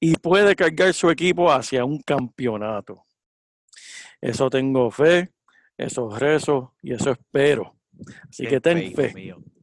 y 0.00 0.16
puede 0.16 0.54
cargar 0.54 0.92
su 0.94 1.10
equipo 1.10 1.50
hacia 1.50 1.84
un 1.84 2.00
campeonato. 2.00 3.04
Eso 4.20 4.50
tengo 4.50 4.90
fe, 4.90 5.30
eso 5.76 6.10
rezo 6.16 6.74
y 6.82 6.92
eso 6.92 7.12
espero. 7.12 7.76
Así 8.28 8.46
que 8.46 8.60
ten 8.60 8.94
fe, 8.94 9.12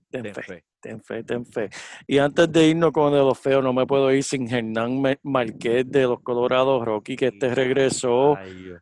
ten 0.10 0.24
ten 0.24 0.34
fe, 0.34 0.44
fe. 0.44 0.64
ten 0.82 1.02
fe, 1.02 1.24
ten 1.24 1.46
fe. 1.46 1.70
Y 2.08 2.18
antes 2.18 2.52
de 2.52 2.68
irnos 2.68 2.92
con 2.92 3.14
de 3.14 3.20
los 3.20 3.38
feos, 3.40 3.64
no 3.64 3.74
me 3.74 3.86
puedo 3.86 4.12
ir 4.12 4.24
sin 4.24 4.54
Hernán 4.54 5.02
Marquez 5.24 5.86
de 5.90 6.04
los 6.04 6.22
Colorados 6.22 6.84
Rocky, 6.84 7.16
que 7.16 7.28
este 7.28 7.54
regresó. 7.54 8.38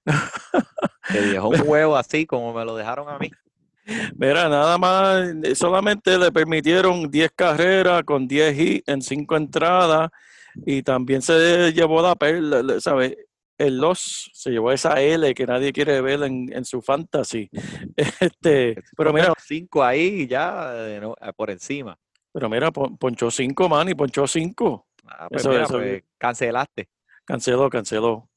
Te 1.11 1.21
dejó 1.21 1.49
un 1.49 1.67
huevo 1.67 1.95
así 1.95 2.25
como 2.25 2.53
me 2.53 2.65
lo 2.65 2.75
dejaron 2.75 3.09
a 3.09 3.17
mí. 3.19 3.29
Mira, 4.15 4.47
nada 4.47 4.77
más, 4.77 5.27
solamente 5.55 6.17
le 6.17 6.31
permitieron 6.31 7.11
10 7.11 7.31
carreras 7.35 8.03
con 8.03 8.27
10 8.27 8.59
hits 8.59 8.87
en 8.87 9.01
5 9.01 9.35
entradas 9.35 10.09
y 10.65 10.83
también 10.83 11.21
se 11.21 11.71
llevó 11.73 12.01
la 12.01 12.15
perla, 12.15 12.79
¿sabes? 12.79 13.15
El 13.57 13.77
loss 13.77 14.29
se 14.33 14.49
llevó 14.49 14.71
esa 14.71 14.99
L 15.01 15.33
que 15.35 15.45
nadie 15.45 15.71
quiere 15.71 16.01
ver 16.01 16.23
en, 16.23 16.51
en 16.51 16.65
su 16.65 16.81
fantasy. 16.81 17.49
Este, 18.19 18.75
pero 18.97 19.13
mira, 19.13 19.27
los 19.27 19.37
cinco 19.45 19.83
ahí 19.83 20.21
y 20.23 20.27
ya 20.27 20.73
no, 21.01 21.15
por 21.35 21.51
encima. 21.51 21.97
pero 22.31 22.49
mira, 22.49 22.71
pon- 22.71 22.97
ponchó 22.97 23.29
5, 23.29 23.69
man, 23.69 23.89
y 23.89 23.93
ponchó 23.95 24.25
5. 24.27 24.87
Ah, 25.05 25.27
pues 25.29 25.41
Eso- 25.41 25.49
mira, 25.51 25.63
eso- 25.63 25.77
pues, 25.77 26.03
cancelaste. 26.17 26.89
Canceló, 27.25 27.69
canceló. 27.69 28.29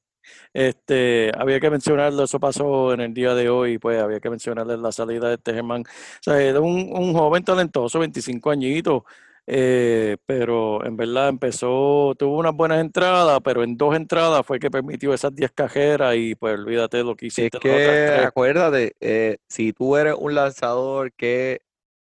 Este, 0.53 1.31
había 1.37 1.61
que 1.61 1.71
mencionarlo, 1.71 2.25
eso 2.25 2.41
pasó 2.41 2.93
en 2.93 3.01
el 3.01 3.15
día 3.15 3.35
de 3.35 3.49
hoy, 3.49 3.79
pues 3.79 4.01
había 4.01 4.21
que 4.21 4.29
mencionarle 4.31 4.77
la 4.77 4.91
salida 4.93 5.29
de 5.29 5.35
este 5.35 5.55
Germán. 5.55 5.83
O 5.83 6.23
sea, 6.23 6.41
era 6.41 6.61
un, 6.61 6.91
un 6.93 7.13
joven 7.15 7.45
talentoso, 7.45 7.99
25 8.01 8.51
añitos, 8.51 9.03
eh, 9.49 10.17
pero 10.27 10.85
en 10.85 10.97
verdad 10.97 11.29
empezó, 11.29 12.15
tuvo 12.19 12.39
unas 12.39 12.55
buenas 12.55 12.81
entradas, 12.81 13.39
pero 13.45 13.63
en 13.63 13.77
dos 13.77 13.95
entradas 13.95 14.45
fue 14.45 14.59
que 14.59 14.71
permitió 14.71 15.15
esas 15.15 15.35
10 15.35 15.53
cajeras 15.53 16.17
y 16.17 16.35
pues 16.35 16.59
olvídate 16.59 17.05
lo 17.05 17.15
que 17.15 17.27
Es 17.27 17.39
hiciste 17.39 17.59
las 17.59 17.63
que 17.63 18.27
acuérdate, 18.27 18.97
eh, 19.01 19.39
si 19.49 19.73
tú 19.73 19.97
eres 19.97 20.17
un 20.19 20.35
lanzador 20.35 21.13
que 21.13 21.61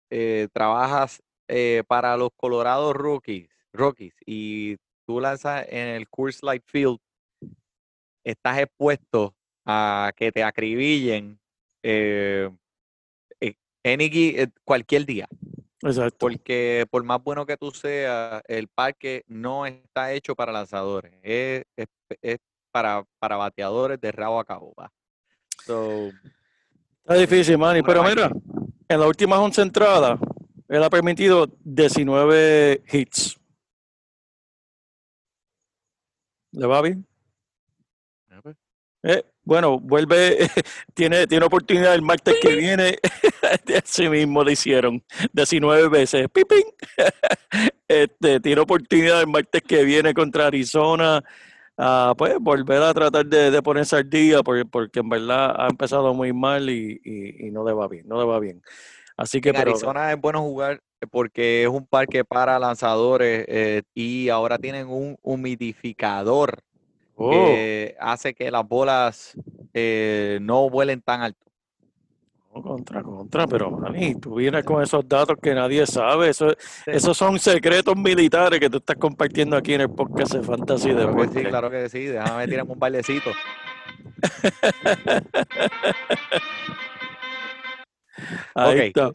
eh, 0.10 0.48
trabajas 0.54 1.22
eh, 1.48 1.84
para 1.88 2.18
los 2.18 2.30
Colorado 2.36 2.94
Rockies, 2.94 3.50
Rockies 3.74 4.16
y 4.26 4.78
tú 5.06 5.22
lanzas 5.22 5.68
en 5.70 5.90
el 5.90 6.10
Coors 6.10 6.42
Light 6.42 6.64
Field, 6.66 6.98
estás 8.24 8.58
expuesto 8.58 9.36
a 9.66 10.12
que 10.16 10.32
te 10.32 10.44
acribillen 10.44 11.40
eh, 11.84 12.50
any 13.84 14.36
cualquier 14.64 15.06
día. 15.06 15.28
Exacto. 15.86 16.18
Porque 16.20 16.86
por 16.90 17.04
más 17.04 17.24
bueno 17.24 17.46
que 17.46 17.58
tú 17.58 17.72
seas, 17.72 18.42
el 18.48 18.68
parque 18.68 19.24
no 19.28 19.66
está 19.66 20.12
hecho 20.14 20.36
para 20.36 20.52
lanzadores, 20.52 21.14
es, 21.22 21.64
es- 21.76 21.88
es 22.22 22.38
para, 22.72 23.06
para 23.20 23.38
bateadores 23.38 24.02
de 24.02 24.12
rabo 24.12 24.40
a 24.40 24.46
cabo. 24.46 24.74
va. 24.80 24.92
So, 25.66 26.10
Está 27.04 27.14
difícil, 27.16 27.58
Manny, 27.58 27.84
pero 27.84 28.04
mira, 28.04 28.32
en 28.88 29.00
las 29.00 29.08
últimas 29.08 29.38
11 29.40 29.62
entradas, 29.62 30.20
él 30.68 30.84
ha 30.84 30.90
permitido 30.90 31.48
19 31.64 32.82
hits. 32.92 33.40
¿Le 36.52 36.66
va 36.66 36.82
bien? 36.82 37.06
Eh, 39.06 39.24
bueno, 39.44 39.80
vuelve, 39.80 40.38
tiene, 40.94 41.28
tiene 41.28 41.46
oportunidad 41.46 41.94
el 41.96 42.02
martes 42.02 42.36
que 42.42 42.56
viene. 42.56 42.98
Así 43.84 44.10
mismo 44.10 44.44
le 44.44 44.54
hicieron 44.54 45.04
19 45.34 45.88
veces. 45.90 46.28
¡Pipín! 46.34 46.64
Este, 47.88 48.40
tiene 48.40 48.62
oportunidad 48.62 49.22
el 49.22 49.28
martes 49.28 49.62
que 49.62 49.84
viene 49.84 50.14
contra 50.14 50.48
Arizona. 50.48 51.24
a, 51.78 52.14
pues 52.18 52.36
volver 52.40 52.82
a 52.82 52.94
tratar 52.94 53.26
de, 53.28 53.52
de 53.52 53.62
ponerse 53.62 53.96
al 53.98 54.10
día 54.10 54.42
porque, 54.42 54.66
porque 54.66 55.02
en 55.02 55.10
verdad 55.10 55.54
ha 55.56 55.68
empezado 55.68 56.14
muy 56.14 56.34
mal 56.34 56.70
y, 56.70 57.00
y- 57.04 57.48
y 57.48 57.52
no 57.52 57.64
le 57.64 57.74
va 57.74 57.88
bien, 57.88 58.08
no 58.08 58.18
le 58.20 58.26
va 58.26 58.40
bien. 58.40 58.62
Así 59.18 59.40
que, 59.40 59.50
en 59.50 59.56
pero 59.56 59.72
Arizona 59.72 60.12
es 60.12 60.20
bueno 60.20 60.42
jugar 60.42 60.82
porque 61.12 61.64
es 61.64 61.70
un 61.70 61.86
parque 61.86 62.26
para 62.26 62.58
lanzadores 62.58 63.46
eh, 63.48 63.84
y 63.94 64.30
ahora 64.30 64.58
tienen 64.58 64.88
un 64.88 65.16
humidificador 65.22 66.60
oh, 67.16 67.30
que 67.32 67.96
hace 68.00 68.34
que 68.34 68.50
las 68.52 68.68
bolas 68.68 69.38
eh, 69.74 70.40
no 70.42 70.70
vuelen 70.70 71.02
tan 71.02 71.22
alto. 71.22 71.40
no, 72.54 72.62
contra, 72.62 73.02
contra, 73.04 73.48
pero 73.48 73.70
Manny, 73.72 74.16
tú 74.16 74.36
vienes 74.36 74.64
con 74.64 74.82
esos 74.82 75.08
datos 75.08 75.38
que 75.42 75.54
nadie 75.54 75.86
sabe. 75.86 76.30
Eso, 76.30 76.54
esos 76.86 77.18
son 77.18 77.38
secretos 77.40 77.96
militares 77.98 78.60
que 78.60 78.70
tú 78.70 78.78
estás 78.78 78.96
compartiendo 78.98 79.58
aquí 79.58 79.74
en 79.74 79.82
el 79.82 79.90
podcast 79.90 80.34
de 80.36 80.42
Fantasy 80.44 80.92
Claro 80.92 81.00
que 81.00 81.06
Deporte. 81.22 81.40
sí, 81.42 81.46
claro 81.50 81.70
que 81.70 81.90
sí. 81.90 82.06
Déjame 82.06 82.48
tirarme 82.48 82.72
un 82.74 82.80
bailecito. 82.80 83.32
Ahí 88.56 88.76
Ok. 88.78 88.84
está. 88.86 89.12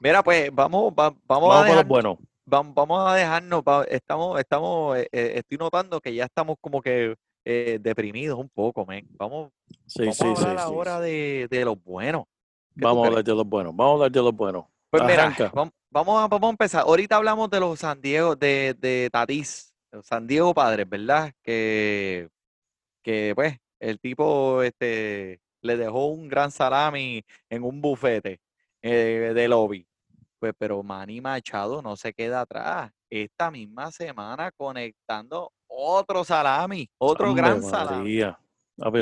Mira, 0.00 0.22
pues 0.22 0.50
vamos, 0.52 0.92
va- 0.92 1.08
vamos, 1.10 1.18
Vamos 1.26 1.56
a 1.56 1.62
dejar, 1.64 1.76
los 1.78 1.86
buenos. 1.88 2.18
Vam- 2.46 2.72
vamos 2.74 3.00
a 3.08 3.14
dejarnos, 3.14 3.62
estamos, 3.88 4.38
estamos, 4.38 4.96
eh, 4.98 5.08
eh, 5.12 5.32
estoy 5.36 5.58
notando 5.58 6.00
que 6.00 6.14
ya 6.14 6.24
estamos 6.24 6.56
como 6.60 6.80
que 6.80 7.14
eh, 7.44 7.78
deprimidos 7.80 8.38
un 8.38 8.48
poco, 8.48 8.86
men. 8.86 9.06
Vamos, 9.18 9.50
Sí, 9.86 10.02
vamos 10.02 10.16
sí, 10.16 10.24
a 10.24 10.30
hablar 10.30 10.56
sí, 10.56 10.62
ahora 10.62 11.00
de, 11.00 11.46
de 11.50 11.64
los 11.64 11.82
buenos. 11.82 12.24
¿Qué 12.76 12.80
tú 12.80 12.86
Vamos 12.86 13.04
a 13.04 13.08
hablar 13.08 13.24
de 13.24 13.34
los 13.34 13.46
buenos. 13.46 13.76
Vamos 13.76 13.90
a 13.90 13.94
hablar 13.94 14.10
de 14.12 14.22
los 14.22 14.34
buenos. 14.34 14.64
Pues 14.90 15.02
mira, 15.02 15.24
Arranca. 15.24 15.52
vam- 15.52 15.72
vamos 15.90 16.22
a, 16.22 16.28
vamos 16.28 16.48
a 16.48 16.50
empezar. 16.50 16.82
Ahorita 16.82 17.16
hablamos 17.16 17.50
de 17.50 17.60
los 17.60 17.78
San 17.80 18.00
Diego, 18.00 18.34
de, 18.36 18.74
de 18.78 19.08
Tatís, 19.12 19.74
los 19.92 20.06
San 20.06 20.26
Diego 20.26 20.54
Padres, 20.54 20.88
¿verdad? 20.88 21.32
Que, 21.42 22.28
que 23.02 23.32
pues 23.34 23.56
el 23.80 23.98
tipo 24.00 24.62
este, 24.62 25.40
le 25.60 25.76
dejó 25.76 26.06
un 26.06 26.28
gran 26.28 26.50
salami 26.50 27.22
en 27.48 27.62
un 27.64 27.80
bufete 27.80 28.40
eh, 28.82 29.32
de 29.34 29.48
lobby. 29.48 29.86
Pues, 30.44 30.54
pero 30.58 30.82
Manny 30.82 31.22
Machado 31.22 31.80
no 31.80 31.96
se 31.96 32.12
queda 32.12 32.42
atrás. 32.42 32.92
Esta 33.08 33.50
misma 33.50 33.90
semana 33.90 34.52
conectando 34.52 35.50
otro 35.66 36.22
salami, 36.22 36.86
otro 36.98 37.28
Ave 37.28 37.34
gran 37.34 37.62
salami. 37.62 37.96
María, 37.96 38.38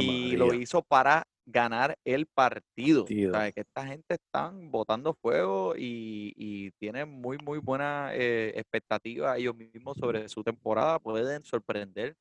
Y 0.00 0.36
lo 0.36 0.54
hizo 0.54 0.82
para 0.82 1.26
ganar 1.44 1.98
el 2.04 2.26
partido. 2.26 3.02
Partido. 3.02 3.32
Que 3.32 3.60
esta 3.60 3.84
gente 3.84 4.14
están 4.14 4.70
botando 4.70 5.14
fuego 5.14 5.74
y, 5.76 6.32
y 6.36 6.70
tienen 6.78 7.08
muy, 7.08 7.38
muy 7.38 7.58
buena 7.58 8.10
eh, 8.14 8.52
expectativa 8.54 9.36
ellos 9.36 9.56
mismos 9.56 9.96
sobre 9.98 10.28
su 10.28 10.44
temporada. 10.44 11.00
Pueden 11.00 11.42
sorprender 11.42 12.14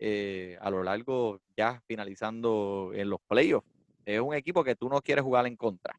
eh, 0.00 0.58
a 0.60 0.68
lo 0.68 0.82
largo, 0.82 1.38
ya 1.56 1.80
finalizando 1.86 2.90
en 2.92 3.08
los 3.08 3.20
playoffs. 3.28 3.68
Es 4.04 4.18
un 4.18 4.34
equipo 4.34 4.64
que 4.64 4.74
tú 4.74 4.88
no 4.88 5.00
quieres 5.00 5.22
jugar 5.22 5.46
en 5.46 5.54
contra. 5.54 5.94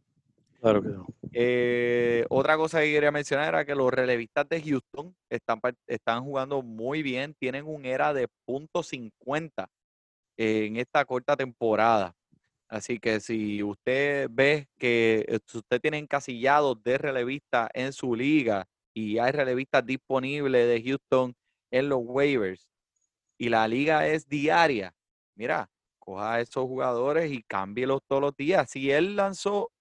Claro 0.62 0.82
que 0.82 0.90
no. 0.90 1.06
Eh, 1.32 2.26
otra 2.30 2.56
cosa 2.58 2.80
que 2.82 2.92
quería 2.94 3.12
mencionar 3.12 3.50
era 3.50 3.66
que 3.66 3.76
los 3.76 3.92
relevistas 3.92 4.48
de 4.48 4.62
Houston 4.62 5.16
están, 5.30 5.60
están 5.86 6.24
jugando 6.24 6.62
muy 6.62 7.04
bien, 7.04 7.36
tienen 7.36 7.66
un 7.66 7.86
era 7.86 8.14
de 8.14 8.28
punto 8.46 8.82
.50 8.82 9.68
en 10.38 10.78
esta 10.78 11.06
corta 11.06 11.36
temporada. 11.38 12.14
Así 12.70 13.00
que 13.00 13.20
si 13.22 13.64
usted 13.64 14.30
ve 14.32 14.68
que 14.80 15.26
eh, 15.30 15.40
usted 15.56 15.82
tiene 15.82 16.00
encasillados 16.00 16.82
de 16.84 16.98
relevistas 17.00 17.70
en 17.74 17.94
su 17.94 18.16
liga 18.16 18.66
y 18.94 19.20
hay 19.20 19.32
relevistas 19.34 19.86
disponibles 19.86 20.68
de 20.68 20.84
Houston 20.84 21.36
en 21.72 21.90
los 21.90 22.00
waivers 22.04 22.68
y 23.38 23.50
la 23.50 23.68
liga 23.68 24.08
es 24.08 24.28
diaria, 24.28 24.94
mira, 25.36 25.70
coja 26.00 26.36
a 26.36 26.42
esos 26.42 26.66
jugadores 26.66 27.32
y 27.32 27.44
cámbielos 27.44 28.02
todos 28.08 28.22
los 28.22 28.36
días. 28.38 28.70
Si 28.72 28.92
él 28.92 29.16
lanzó 29.16 29.72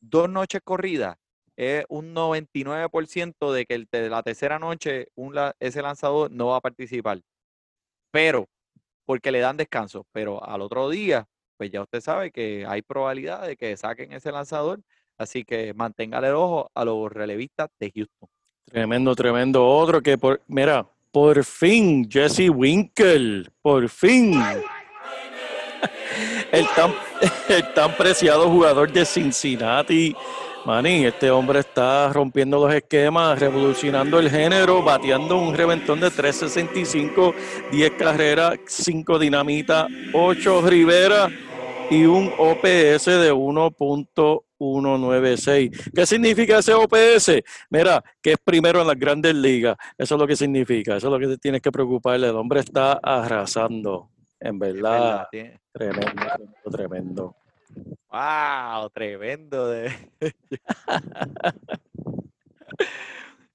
dos 0.00 0.28
noches 0.28 0.60
corridas, 0.64 1.16
es 1.56 1.84
un 1.88 2.14
99% 2.14 3.52
de 3.52 3.66
que 3.66 3.74
el, 3.74 3.88
de 3.90 4.10
la 4.10 4.22
tercera 4.22 4.58
noche 4.58 5.08
un 5.14 5.34
ese 5.58 5.82
lanzador 5.82 6.30
no 6.30 6.48
va 6.48 6.56
a 6.56 6.60
participar. 6.60 7.20
pero 8.10 8.46
porque 9.06 9.30
le 9.30 9.40
dan 9.40 9.56
descanso, 9.56 10.04
pero 10.12 10.44
al 10.44 10.60
otro 10.62 10.90
día, 10.90 11.28
pues 11.56 11.70
ya 11.70 11.80
usted 11.80 12.00
sabe 12.00 12.32
que 12.32 12.66
hay 12.66 12.82
probabilidad 12.82 13.46
de 13.46 13.56
que 13.56 13.76
saquen 13.76 14.12
ese 14.12 14.32
lanzador, 14.32 14.80
así 15.16 15.44
que 15.44 15.72
manténgale 15.74 16.26
el 16.28 16.34
ojo 16.34 16.72
a 16.74 16.84
los 16.84 17.12
relevistas 17.12 17.68
de 17.78 17.92
Houston. 17.94 18.28
Tremendo, 18.64 19.14
tremendo. 19.14 19.64
Otro 19.64 20.02
que, 20.02 20.18
por, 20.18 20.42
mira, 20.48 20.90
por 21.12 21.44
fin, 21.44 22.10
Jesse 22.10 22.50
Winkle, 22.50 23.48
por 23.62 23.88
fin. 23.88 24.34
El 26.52 26.66
tan, 26.74 26.94
el 27.48 27.74
tan 27.74 27.96
preciado 27.96 28.50
jugador 28.50 28.92
de 28.92 29.04
Cincinnati. 29.04 30.14
Manny, 30.66 31.06
este 31.06 31.30
hombre 31.30 31.60
está 31.60 32.12
rompiendo 32.12 32.58
los 32.58 32.74
esquemas, 32.74 33.38
revolucionando 33.38 34.18
el 34.18 34.28
género, 34.28 34.82
bateando 34.82 35.38
un 35.38 35.54
reventón 35.54 36.00
de 36.00 36.10
365, 36.10 37.32
10 37.70 37.92
carreras, 37.92 38.58
5 38.66 39.20
dinamita, 39.20 39.86
8 40.12 40.62
rivera 40.62 41.30
y 41.88 42.04
un 42.04 42.32
OPS 42.36 43.06
de 43.06 43.32
1.196. 43.32 45.92
¿Qué 45.94 46.04
significa 46.04 46.58
ese 46.58 46.74
OPS? 46.74 47.44
Mira, 47.70 48.02
que 48.20 48.32
es 48.32 48.38
primero 48.42 48.80
en 48.80 48.88
las 48.88 48.98
grandes 48.98 49.36
ligas. 49.36 49.76
Eso 49.96 50.16
es 50.16 50.20
lo 50.20 50.26
que 50.26 50.34
significa, 50.34 50.96
eso 50.96 51.06
es 51.06 51.12
lo 51.12 51.20
que 51.28 51.38
tienes 51.38 51.62
que 51.62 51.70
preocuparle. 51.70 52.28
El 52.28 52.34
hombre 52.34 52.58
está 52.58 52.94
arrasando, 52.94 54.10
en 54.40 54.58
verdad. 54.58 55.28
Tremendo, 55.72 56.10
tremendo, 56.32 56.70
tremendo. 56.70 57.36
Wow, 58.10 58.90
tremendo. 58.90 59.68
De... 59.68 59.90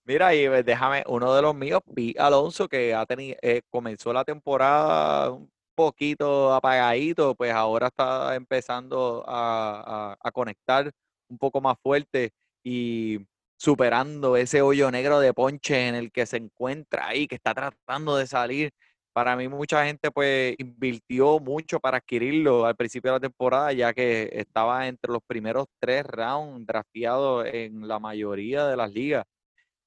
Mira, 0.04 0.34
y 0.36 0.48
pues, 0.48 0.66
déjame, 0.66 1.04
uno 1.08 1.34
de 1.34 1.42
los 1.42 1.56
míos, 1.56 1.82
Pete 1.96 2.20
Alonso, 2.20 2.68
que 2.68 2.94
ha 2.94 3.06
tenido, 3.06 3.38
eh, 3.42 3.62
comenzó 3.70 4.12
la 4.12 4.24
temporada 4.26 5.32
un 5.32 5.50
poquito 5.76 6.54
apagadito, 6.54 7.36
pues 7.36 7.52
ahora 7.54 7.88
está 7.88 8.36
empezando 8.36 9.24
a, 9.28 10.12
a- 10.12 10.18
a 10.20 10.32
conectar 10.32 10.92
un 11.30 11.38
poco 11.38 11.62
más 11.62 11.78
fuerte 11.82 12.32
y 12.64 13.20
superando 13.58 14.36
ese 14.36 14.62
hoyo 14.62 14.90
negro 14.92 15.20
de 15.20 15.34
ponche 15.34 15.88
en 15.88 15.96
el 15.96 16.12
que 16.12 16.26
se 16.26 16.38
encuentra 16.38 17.08
ahí, 17.08 17.28
que 17.28 17.36
está 17.36 17.54
tratando 17.54 18.16
de 18.18 18.28
salir. 18.28 18.72
Para 19.14 19.36
mí 19.36 19.48
mucha 19.50 19.86
gente 19.86 20.10
pues 20.12 20.56
invirtió 20.58 21.40
mucho 21.40 21.80
para 21.80 21.98
adquirirlo 21.98 22.66
al 22.66 22.76
principio 22.76 23.12
de 23.12 23.18
la 23.18 23.20
temporada, 23.20 23.74
ya 23.74 23.94
que 23.94 24.30
estaba 24.32 24.88
entre 24.88 25.12
los 25.12 25.22
primeros 25.28 25.66
tres 25.80 26.06
rounds 26.06 26.66
drafteados 26.66 27.46
en 27.48 27.88
la 27.88 28.00
mayoría 28.00 28.68
de 28.68 28.78
las 28.78 28.92
ligas. 28.92 29.26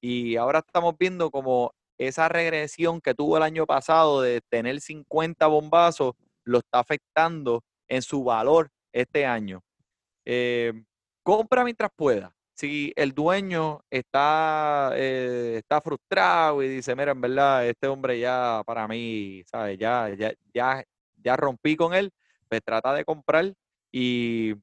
Y 0.01 0.35
ahora 0.35 0.59
estamos 0.59 0.95
viendo 0.99 1.31
como 1.31 1.71
esa 1.97 2.29
regresión 2.29 3.01
que 3.01 3.15
tuvo 3.15 3.37
el 3.37 3.43
año 3.43 3.65
pasado 3.65 4.21
de 4.21 4.41
tener 4.49 4.79
50 4.81 5.47
bombazos 5.47 6.13
lo 6.43 6.59
está 6.59 6.79
afectando 6.79 7.63
en 7.87 8.01
su 8.01 8.23
valor 8.23 8.69
este 8.93 9.25
año. 9.25 9.61
Eh, 10.25 10.73
compra 11.23 11.63
mientras 11.63 11.89
pueda. 11.95 12.34
Si 12.55 12.93
el 12.95 13.13
dueño 13.13 13.81
está, 13.89 14.91
eh, 14.95 15.55
está 15.57 15.81
frustrado 15.81 16.63
y 16.63 16.69
dice, 16.69 16.95
mira, 16.95 17.11
en 17.11 17.21
verdad, 17.21 17.67
este 17.67 17.87
hombre 17.87 18.19
ya 18.19 18.63
para 18.65 18.87
mí, 18.87 19.43
¿sabes? 19.45 19.77
Ya, 19.77 20.09
ya, 20.17 20.33
ya, 20.53 20.83
ya 21.21 21.35
rompí 21.35 21.75
con 21.75 21.93
él, 21.93 22.11
pues 22.49 22.61
trata 22.63 22.93
de 22.93 23.03
comprar. 23.05 23.53
Y 23.91 24.55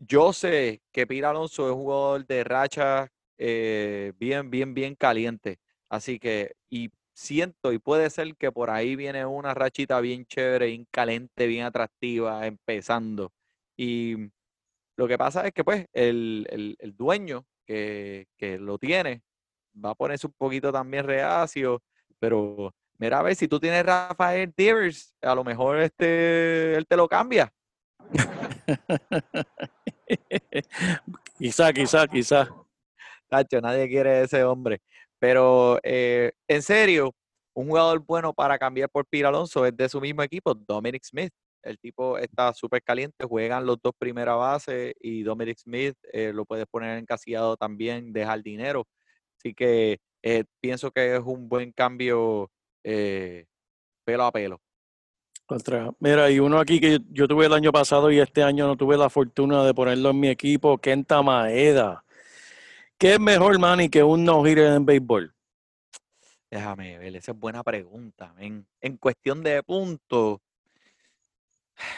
yo 0.00 0.32
sé 0.32 0.82
que 0.92 1.06
Pira 1.06 1.30
Alonso 1.30 1.68
es 1.68 1.74
jugador 1.74 2.26
de 2.26 2.44
racha 2.44 3.08
eh, 3.38 4.12
bien, 4.18 4.50
bien, 4.50 4.74
bien 4.74 4.94
caliente. 4.96 5.58
Así 5.88 6.18
que, 6.18 6.54
y 6.70 6.90
siento, 7.14 7.72
y 7.72 7.78
puede 7.78 8.10
ser 8.10 8.36
que 8.36 8.50
por 8.52 8.70
ahí 8.70 8.96
viene 8.96 9.24
una 9.26 9.54
rachita 9.54 10.00
bien 10.00 10.26
chévere, 10.26 10.66
bien 10.66 10.86
caliente, 10.90 11.46
bien 11.46 11.64
atractiva, 11.64 12.46
empezando. 12.46 13.32
Y 13.76 14.30
lo 15.02 15.08
que 15.08 15.18
pasa 15.18 15.44
es 15.46 15.52
que, 15.52 15.64
pues, 15.64 15.84
el, 15.92 16.46
el- 16.48 16.76
el 16.78 16.96
dueño 16.96 17.44
que, 17.66 18.28
que 18.38 18.56
lo 18.58 18.78
tiene 18.78 19.22
va 19.84 19.90
a 19.90 19.94
ponerse 19.96 20.28
un 20.28 20.34
poquito 20.38 20.70
también 20.72 21.04
reacio, 21.04 21.82
pero 22.20 22.72
mira, 22.98 23.18
a 23.18 23.22
ver, 23.22 23.34
si 23.34 23.48
tú 23.48 23.58
tienes 23.58 23.84
Rafael 23.84 24.52
Devers, 24.56 25.12
a 25.20 25.34
lo 25.34 25.42
mejor 25.42 25.80
este, 25.80 26.74
él 26.74 26.86
te 26.86 26.96
lo 26.96 27.08
cambia. 27.08 27.52
quizá, 31.38 31.72
quizá, 31.72 32.06
quizá. 32.06 32.48
Tacho, 33.28 33.60
nadie 33.60 33.88
quiere 33.88 34.22
ese 34.22 34.44
hombre. 34.44 34.80
Pero 35.18 35.80
eh, 35.82 36.32
en 36.46 36.62
serio, 36.62 37.12
un 37.54 37.66
jugador 37.68 37.98
bueno 38.00 38.32
para 38.32 38.56
cambiar 38.58 38.88
por 38.88 39.04
Pira 39.06 39.28
Alonso 39.30 39.66
es 39.66 39.76
de 39.76 39.88
su 39.88 40.00
mismo 40.00 40.22
equipo, 40.22 40.54
Dominic 40.54 41.02
Smith. 41.04 41.32
El 41.62 41.78
tipo 41.78 42.18
está 42.18 42.52
súper 42.52 42.82
caliente, 42.82 43.24
juegan 43.24 43.66
los 43.66 43.80
dos 43.80 43.92
primera 43.98 44.34
base 44.34 44.94
y 45.00 45.22
Dominic 45.22 45.58
Smith 45.58 45.96
eh, 46.12 46.32
lo 46.34 46.44
puedes 46.44 46.66
poner 46.66 46.98
encasillado 46.98 47.56
también 47.56 48.12
de 48.12 48.24
jardinero. 48.24 48.86
Así 49.38 49.54
que 49.54 50.00
eh, 50.22 50.44
pienso 50.60 50.90
que 50.90 51.16
es 51.16 51.22
un 51.24 51.48
buen 51.48 51.72
cambio 51.72 52.50
eh, 52.84 53.46
pelo 54.04 54.24
a 54.24 54.32
pelo. 54.32 54.60
Contra. 55.46 55.90
Mira, 55.98 56.30
y 56.30 56.38
uno 56.38 56.58
aquí 56.58 56.80
que 56.80 56.92
yo, 56.92 56.98
yo 57.10 57.28
tuve 57.28 57.46
el 57.46 57.52
año 57.52 57.72
pasado 57.72 58.10
y 58.10 58.18
este 58.18 58.42
año 58.42 58.66
no 58.66 58.76
tuve 58.76 58.96
la 58.96 59.10
fortuna 59.10 59.64
de 59.64 59.74
ponerlo 59.74 60.10
en 60.10 60.20
mi 60.20 60.28
equipo, 60.28 60.78
Kenta 60.78 61.22
Maeda. 61.22 62.04
¿Qué 63.02 63.14
es 63.14 63.20
mejor, 63.20 63.58
Manny, 63.58 63.88
que 63.88 64.02
un 64.04 64.24
no-hitter 64.24 64.74
en 64.74 64.86
béisbol? 64.86 65.34
Déjame 66.48 66.98
ver, 66.98 67.16
esa 67.16 67.32
es 67.32 67.38
buena 67.38 67.64
pregunta. 67.64 68.32
men. 68.34 68.64
En 68.80 68.96
cuestión 68.96 69.42
de 69.42 69.62
puntos, 69.62 70.38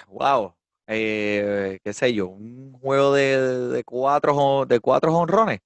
wow, 0.09 0.55
eh, 0.87 1.79
qué 1.83 1.92
sé 1.92 2.12
yo, 2.12 2.29
un 2.29 2.73
juego 2.81 3.12
de, 3.14 3.68
de 3.68 3.85
cuatro, 3.85 4.66
de 4.66 4.81
cuatro 4.81 5.14
honrones. 5.16 5.61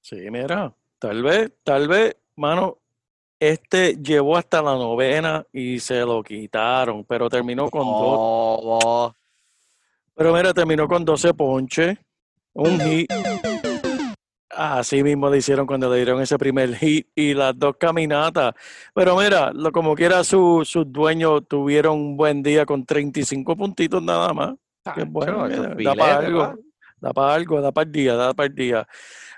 Sí, 0.00 0.16
mira, 0.30 0.74
tal 0.98 1.22
vez, 1.22 1.52
tal 1.62 1.88
vez, 1.88 2.16
mano, 2.36 2.78
este 3.40 3.96
llevó 3.96 4.36
hasta 4.36 4.62
la 4.62 4.72
novena 4.74 5.46
y 5.52 5.78
se 5.80 6.00
lo 6.00 6.22
quitaron, 6.22 7.04
pero 7.04 7.28
terminó 7.28 7.68
con 7.70 7.84
dos. 7.84 8.18
No, 8.64 9.16
Pero 10.14 10.32
mira, 10.32 10.54
terminó 10.54 10.88
con 10.88 11.04
12 11.04 11.34
ponches, 11.34 11.98
un 12.54 12.80
hit. 12.80 13.10
Así 14.56 15.02
mismo 15.02 15.28
le 15.30 15.38
hicieron 15.38 15.66
cuando 15.66 15.90
le 15.90 15.96
dieron 15.96 16.20
ese 16.20 16.38
primer 16.38 16.74
hit 16.76 17.08
y 17.14 17.34
las 17.34 17.58
dos 17.58 17.76
caminatas. 17.78 18.54
Pero 18.94 19.16
mira, 19.16 19.52
lo, 19.52 19.72
como 19.72 19.94
quiera, 19.94 20.22
su- 20.24 20.62
sus 20.64 20.90
dueños 20.92 21.42
tuvieron 21.48 21.98
un 21.98 22.16
buen 22.16 22.42
día 22.42 22.64
con 22.64 22.84
35 22.84 23.56
puntitos 23.56 24.02
nada 24.02 24.32
más. 24.32 24.54
Qué 24.94 25.02
bueno, 25.04 25.48
da 25.84 25.94
para 25.94 26.16
algo, 26.18 26.54
da 27.00 27.12
para 27.12 27.34
algo, 27.34 27.60
da 27.60 27.72
para 27.72 27.86
el 27.86 27.92
día, 27.92 28.14
da 28.16 28.34
para 28.34 28.46
el 28.46 28.54
día. 28.54 28.86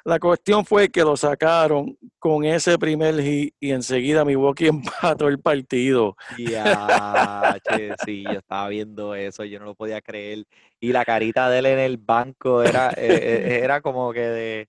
La 0.05 0.19
cuestión 0.21 0.65
fue 0.65 0.89
que 0.89 1.01
lo 1.03 1.17
sacaron 1.17 1.97
con 2.19 2.45
ese 2.45 2.79
primer 2.79 3.21
hit 3.21 3.55
y 3.59 3.71
enseguida 3.73 4.25
Milwaukee 4.25 4.67
empató 4.69 5.29
el 5.29 5.41
partido. 5.41 6.17
Ya, 6.39 7.57
che, 7.69 7.95
sí, 8.05 8.23
yo 8.23 8.39
estaba 8.39 8.69
viendo 8.69 9.15
eso, 9.15 9.45
yo 9.45 9.59
no 9.59 9.65
lo 9.67 9.75
podía 9.75 10.01
creer. 10.01 10.45
Y 10.81 10.93
la 10.93 11.05
carita 11.05 11.49
de 11.49 11.59
él 11.61 11.67
en 11.67 11.79
el 11.79 11.97
banco 11.97 12.63
era, 12.63 12.91
eh, 12.91 12.95
eh, 13.09 13.61
era 13.63 13.81
como 13.81 14.13
que 14.13 14.21
de, 14.21 14.69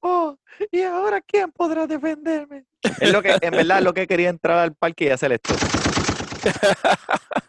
oh, 0.00 0.36
¿y 0.70 0.82
ahora 0.82 1.20
quién 1.20 1.50
podrá 1.52 1.86
defenderme? 1.86 2.64
Es 3.00 3.12
lo 3.12 3.22
que, 3.22 3.36
en 3.40 3.50
verdad, 3.50 3.78
es 3.78 3.84
lo 3.84 3.94
que 3.94 4.06
quería 4.06 4.30
entrar 4.30 4.58
al 4.58 4.74
parque 4.74 5.06
y 5.06 5.08
hacer 5.08 5.32
esto. 5.32 5.54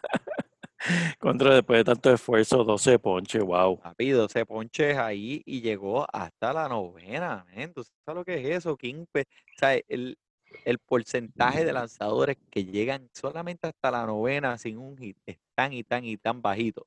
Contra 1.18 1.54
después 1.54 1.80
de 1.80 1.84
tanto 1.84 2.12
esfuerzo, 2.12 2.64
12 2.64 2.98
ponches, 2.98 3.42
wow. 3.42 3.80
Rápido, 3.82 4.28
se 4.28 4.46
ponches 4.46 4.96
ahí 4.96 5.42
y 5.44 5.60
llegó 5.60 6.06
hasta 6.12 6.52
la 6.52 6.68
novena, 6.68 7.44
men. 7.54 7.72
¿Tú 7.72 7.84
sabes 8.04 8.18
lo 8.18 8.24
que 8.24 8.36
es 8.36 8.58
eso? 8.58 8.76
Quinpe? 8.76 9.22
O 9.22 9.58
sea, 9.58 9.78
el, 9.88 10.16
el 10.64 10.78
porcentaje 10.78 11.64
de 11.64 11.72
lanzadores 11.72 12.36
que 12.50 12.64
llegan 12.64 13.08
solamente 13.12 13.68
hasta 13.68 13.90
la 13.90 14.06
novena 14.06 14.56
sin 14.58 14.78
un 14.78 14.96
hit 14.96 15.16
es 15.26 15.38
tan 15.54 15.72
y 15.72 15.84
tan 15.84 16.04
y 16.04 16.16
tan 16.16 16.40
bajito. 16.40 16.86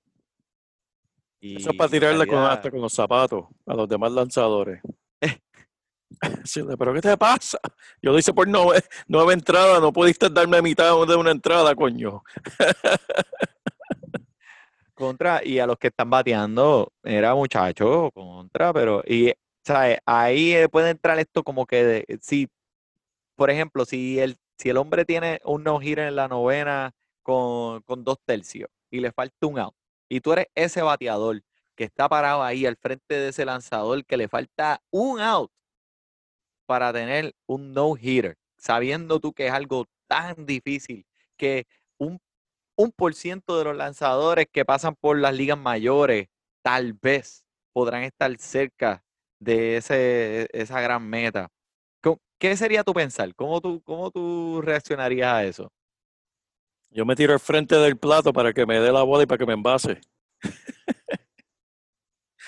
Eso 1.42 1.72
es 1.72 1.78
para 1.78 1.90
tirarle 1.90 2.28
con, 2.28 2.38
hasta 2.38 2.70
con 2.70 2.82
los 2.82 2.94
zapatos 2.94 3.46
a 3.66 3.74
los 3.74 3.90
demás 3.90 4.12
lanzadores. 4.12 4.80
Pero 6.80 6.94
¿qué 6.94 7.02
te 7.02 7.18
pasa? 7.18 7.60
Yo 8.02 8.12
lo 8.12 8.20
hice 8.20 8.34
por 8.34 8.48
nueve, 8.48 8.84
nueve 9.08 9.34
entradas, 9.34 9.82
no 9.82 9.92
pudiste 9.94 10.30
darme 10.30 10.62
mitad 10.62 11.06
de 11.06 11.16
una 11.16 11.32
entrada, 11.32 11.76
coño. 11.76 12.24
contra, 14.94 15.42
y 15.44 15.60
a 15.60 15.66
los 15.66 15.78
que 15.78 15.88
están 15.88 16.10
bateando, 16.10 16.94
era 17.04 17.34
muchacho, 17.34 18.12
contra, 18.14 18.72
pero, 18.72 19.04
y, 19.08 19.34
¿sabes? 19.66 19.98
Ahí 20.06 20.54
eh, 20.54 20.70
puede 20.70 20.92
entrar 20.92 21.18
esto 21.20 21.44
como 21.44 21.66
que, 21.66 21.84
de- 21.84 22.20
si, 22.22 22.48
por 23.36 23.50
ejemplo, 23.50 23.84
si 23.86 24.20
el, 24.20 24.38
si 24.58 24.70
el 24.70 24.78
hombre 24.78 25.04
tiene 25.06 25.40
un 25.44 25.64
no-hitter 25.64 26.08
en 26.08 26.16
la 26.16 26.28
novena 26.28 26.92
con, 27.24 27.82
con 27.82 28.04
dos 28.04 28.18
tercios 28.26 28.70
y 28.92 29.00
le 29.00 29.12
falta 29.12 29.48
un 29.48 29.58
out, 29.58 29.74
y 30.08 30.20
tú 30.22 30.34
eres 30.34 30.48
ese 30.54 30.84
bateador 30.84 31.42
que 31.76 31.86
está 31.86 32.08
parado 32.08 32.44
ahí 32.44 32.66
al 32.68 32.76
frente 32.78 33.16
de 33.16 33.30
ese 33.30 33.44
lanzador 33.46 34.06
que 34.06 34.18
le 34.18 34.28
falta 34.28 34.82
un 34.92 35.20
out 35.20 35.52
para 36.72 36.94
tener 36.94 37.36
un 37.48 37.74
no-hitter, 37.74 38.38
sabiendo 38.56 39.20
tú 39.20 39.34
que 39.34 39.48
es 39.48 39.52
algo 39.52 39.88
tan 40.08 40.46
difícil 40.46 41.06
que 41.36 41.68
un, 41.98 42.18
un 42.78 42.94
por 42.94 43.14
ciento 43.14 43.58
de 43.58 43.66
los 43.66 43.76
lanzadores 43.76 44.48
que 44.50 44.64
pasan 44.64 44.96
por 44.96 45.20
las 45.20 45.36
ligas 45.36 45.58
mayores 45.58 46.30
tal 46.62 46.94
vez 46.94 47.44
podrán 47.74 48.04
estar 48.04 48.34
cerca 48.38 49.04
de 49.38 49.76
ese, 49.76 50.48
esa 50.54 50.80
gran 50.80 51.06
meta. 51.10 51.50
¿Qué 52.40 52.56
sería 52.56 52.86
tu 52.86 52.94
pensar? 52.94 53.36
¿Cómo 53.36 53.60
tú, 53.60 53.84
cómo 53.84 54.10
tú 54.10 54.62
reaccionarías 54.64 55.34
a 55.34 55.44
eso? 55.44 55.74
Yo 56.90 57.06
me 57.06 57.18
tiro 57.18 57.34
al 57.34 57.40
frente 57.42 57.76
del 57.76 57.98
plato 57.98 58.32
para 58.32 58.54
que 58.54 58.66
me 58.66 58.80
dé 58.80 58.94
la 58.94 59.04
bola 59.04 59.24
y 59.24 59.26
para 59.26 59.40
que 59.40 59.46
me 59.46 59.54
envase. 59.54 60.00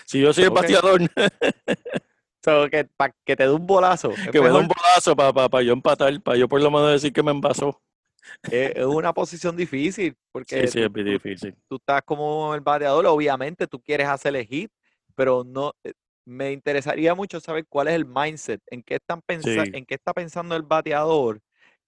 si 0.06 0.22
yo 0.22 0.32
soy 0.32 0.46
el 0.46 0.50
bateador, 0.50 1.02
So, 2.44 2.70
que, 2.70 2.84
para 2.86 3.16
que 3.26 3.36
te 3.36 3.44
dé 3.44 3.52
un 3.52 3.66
bolazo. 3.66 4.14
que 4.32 4.42
me 4.42 4.50
dé 4.50 4.54
un 4.56 4.68
bolazo 4.68 5.16
para 5.16 5.62
yo 5.64 5.74
empatar, 5.74 6.22
para 6.22 6.38
yo 6.38 6.48
por 6.48 6.62
lo 6.62 6.70
menos 6.70 6.92
decir 6.92 7.14
que 7.14 7.24
me 7.24 7.32
envasó. 7.32 7.82
es, 8.52 8.84
una 8.86 9.14
posición 9.14 9.56
difícil 9.56 10.16
porque 10.32 10.62
Sí, 10.62 10.68
sí, 10.68 10.80
tú- 10.80 10.86
es 10.86 10.94
bien 10.94 11.06
tú- 11.08 11.12
difícil. 11.14 11.56
tú 11.70 11.76
estás 11.78 12.02
como 12.04 12.54
el 12.56 12.62
bateador, 12.62 13.06
obviamente 13.06 13.68
tú 13.68 13.82
quieres 13.82 14.08
hacer 14.08 14.36
el 14.36 14.46
hit, 14.46 14.72
pero 15.16 15.44
no 15.46 15.74
eh, 15.84 15.94
me 16.26 16.52
interesaría 16.52 17.16
mucho 17.16 17.40
saber 17.40 17.66
cuál 17.68 17.88
es 17.90 17.96
el 17.96 18.06
mindset, 18.06 18.62
en 18.68 18.82
qué 18.84 18.96
están 18.96 19.22
pensa- 19.22 19.64
Sí. 19.66 19.72
en 19.74 19.86
qué 19.86 19.96
está 19.96 20.14
pensando 20.14 20.56
el 20.56 20.62
bateador 20.64 21.40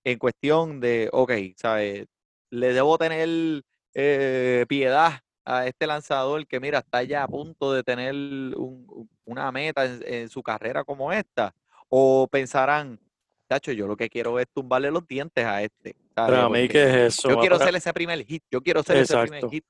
en 0.04 0.20
cuestión 0.20 0.80
de, 0.80 1.10
ok, 1.12 1.32
¿sabes? 1.58 2.06
Le 2.52 2.74
debo 2.74 2.98
tener 2.98 3.64
eh, 3.94 4.66
piedad 4.68 5.22
a 5.46 5.68
este 5.68 5.86
lanzador 5.88 6.46
que 6.48 6.60
mira, 6.60 6.80
está 6.80 7.04
ya 7.04 7.24
a 7.24 7.28
punto 7.28 7.72
de 7.72 7.84
tener 7.84 8.14
un- 8.14 8.54
un- 8.90 9.10
una 9.26 9.52
meta 9.52 9.86
en, 9.86 10.04
en 10.06 10.30
su 10.30 10.42
carrera 10.44 10.84
como 10.84 11.12
esta, 11.14 11.54
o 11.90 12.28
pensarán, 12.30 13.00
Tacho, 13.48 13.72
yo 13.72 13.86
lo 13.86 13.96
que 13.96 14.10
quiero 14.10 14.40
es 14.40 14.48
tumbarle 14.52 14.90
los 14.90 15.08
dientes 15.08 15.46
a 15.46 15.62
este. 15.62 15.96
Para 16.16 16.50
mí, 16.50 16.68
¿qué 16.68 16.84
es 16.84 16.96
eso? 17.20 17.30
Yo 17.30 17.40
quiero 17.40 17.58
Para- 17.58 17.68
ser 17.68 17.76
ese 17.76 17.94
primer 17.94 18.26
hit, 18.26 18.44
yo 18.50 18.60
quiero 18.62 18.82
ser 18.82 18.98
ese 18.98 19.16
primer 19.18 19.48
hit. 19.50 19.64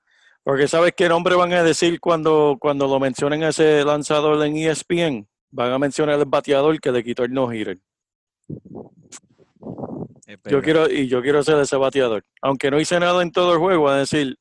Porque 0.44 0.68
¿sabes 0.68 0.94
qué 0.96 1.10
nombre 1.10 1.36
van 1.36 1.52
a 1.54 1.64
decir 1.64 2.00
cuando, 2.00 2.56
cuando 2.60 2.88
lo 2.88 3.00
mencionen 3.00 3.44
a 3.44 3.50
ese 3.50 3.84
lanzador 3.84 4.46
en 4.46 4.56
ESPN? 4.56 5.28
Van 5.52 5.72
a 5.72 5.80
mencionar 5.80 6.20
el 6.20 6.26
bateador 6.26 6.80
que 6.80 6.92
le 6.92 7.04
quitó 7.04 7.24
el 7.24 7.34
no-hitter. 7.34 7.80
Yo 10.50 10.62
quiero, 10.62 10.90
y 10.90 11.08
yo 11.08 11.22
quiero 11.22 11.44
ser 11.44 11.58
ese 11.60 11.76
bateador. 11.78 12.24
Aunque 12.42 12.70
no 12.72 12.80
hice 12.80 13.00
nada 13.00 13.22
en 13.22 13.32
todo 13.32 13.54
el 13.54 13.60
juego, 13.60 13.90
a 13.90 13.98
decir, 13.98 14.38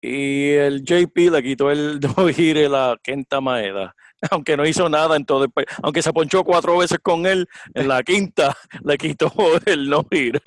y 0.00 0.50
el 0.52 0.82
JP 0.84 1.30
le 1.30 1.42
quitó 1.42 1.70
el 1.70 2.00
no-hitter 2.16 2.74
a 2.74 2.96
Kenta 3.02 3.40
Maeda. 3.40 3.94
Aunque 4.30 4.56
no 4.56 4.66
hizo 4.66 4.88
nada 4.88 5.14
en 5.16 5.24
todo 5.24 5.44
el 5.44 5.50
pa- 5.50 5.62
Aunque 5.82 6.02
se 6.02 6.12
ponchó 6.12 6.42
cuatro 6.44 6.76
veces 6.78 6.98
con 7.00 7.24
él, 7.26 7.46
en 7.74 7.86
la 7.88 8.02
quinta 8.02 8.56
le 8.84 8.98
quitó 8.98 9.32
el 9.66 9.88
no-hitter. 9.88 10.42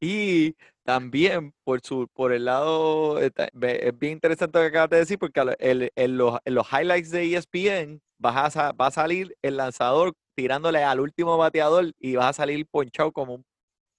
Y 0.00 0.54
también 0.84 1.52
por 1.64 1.80
su, 1.80 2.08
por 2.12 2.32
el 2.32 2.44
lado, 2.44 3.18
es 3.20 3.32
bien 3.98 4.12
interesante 4.14 4.58
lo 4.58 4.64
que 4.64 4.68
acabas 4.68 4.90
de 4.90 4.96
decir, 4.98 5.18
porque 5.18 5.40
en, 5.58 6.16
los, 6.18 6.38
en 6.44 6.54
los 6.54 6.66
highlights 6.70 7.10
de 7.10 7.34
ESPN 7.36 8.00
vas 8.18 8.56
a, 8.56 8.72
va 8.72 8.88
a 8.88 8.90
salir 8.90 9.34
el 9.42 9.56
lanzador 9.56 10.12
tirándole 10.36 10.82
al 10.82 11.00
último 11.00 11.38
bateador 11.38 11.92
y 11.98 12.16
vas 12.16 12.26
a 12.26 12.32
salir 12.32 12.66
ponchado 12.70 13.12
como 13.12 13.34
un, 13.36 13.44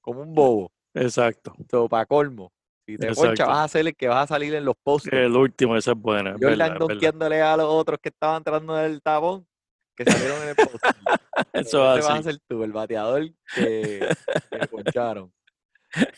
como 0.02 0.22
un 0.22 0.34
bobo. 0.36 0.72
Exacto. 0.94 1.56
para 1.90 2.06
colmo. 2.06 2.52
Si 2.86 2.98
te 2.98 3.08
poncha, 3.14 3.32
Exacto. 3.32 3.48
vas 3.52 3.66
a 3.66 3.68
ser 3.68 3.88
el 3.88 3.96
que 3.96 4.08
vas 4.08 4.24
a 4.24 4.28
salir 4.36 4.54
en 4.54 4.64
los 4.66 4.76
posts. 4.84 5.10
El 5.12 5.36
último, 5.36 5.76
esa 5.76 5.92
es 5.92 5.98
buena. 5.98 6.32
es 6.32 6.40
verdad, 6.40 6.78
donkeándole 6.78 7.42
a 7.42 7.58
los 7.58 7.66
otros 7.68 8.00
que 8.02 8.10
estaban 8.10 8.44
tratando 8.44 8.76
del 8.76 9.02
tapón, 9.02 9.48
que 9.96 10.06
salieron 10.06 10.42
en 10.44 10.50
el 10.50 10.56
post. 10.56 10.76
Eso 11.54 11.96
es 11.98 12.06
vas 12.06 12.10
a 12.10 12.14
así. 12.16 12.24
ser 12.24 12.38
tú, 12.48 12.64
el 12.64 12.72
bateador 12.72 13.28
que, 13.56 14.08
que 14.52 14.68
poncharon. 14.72 15.34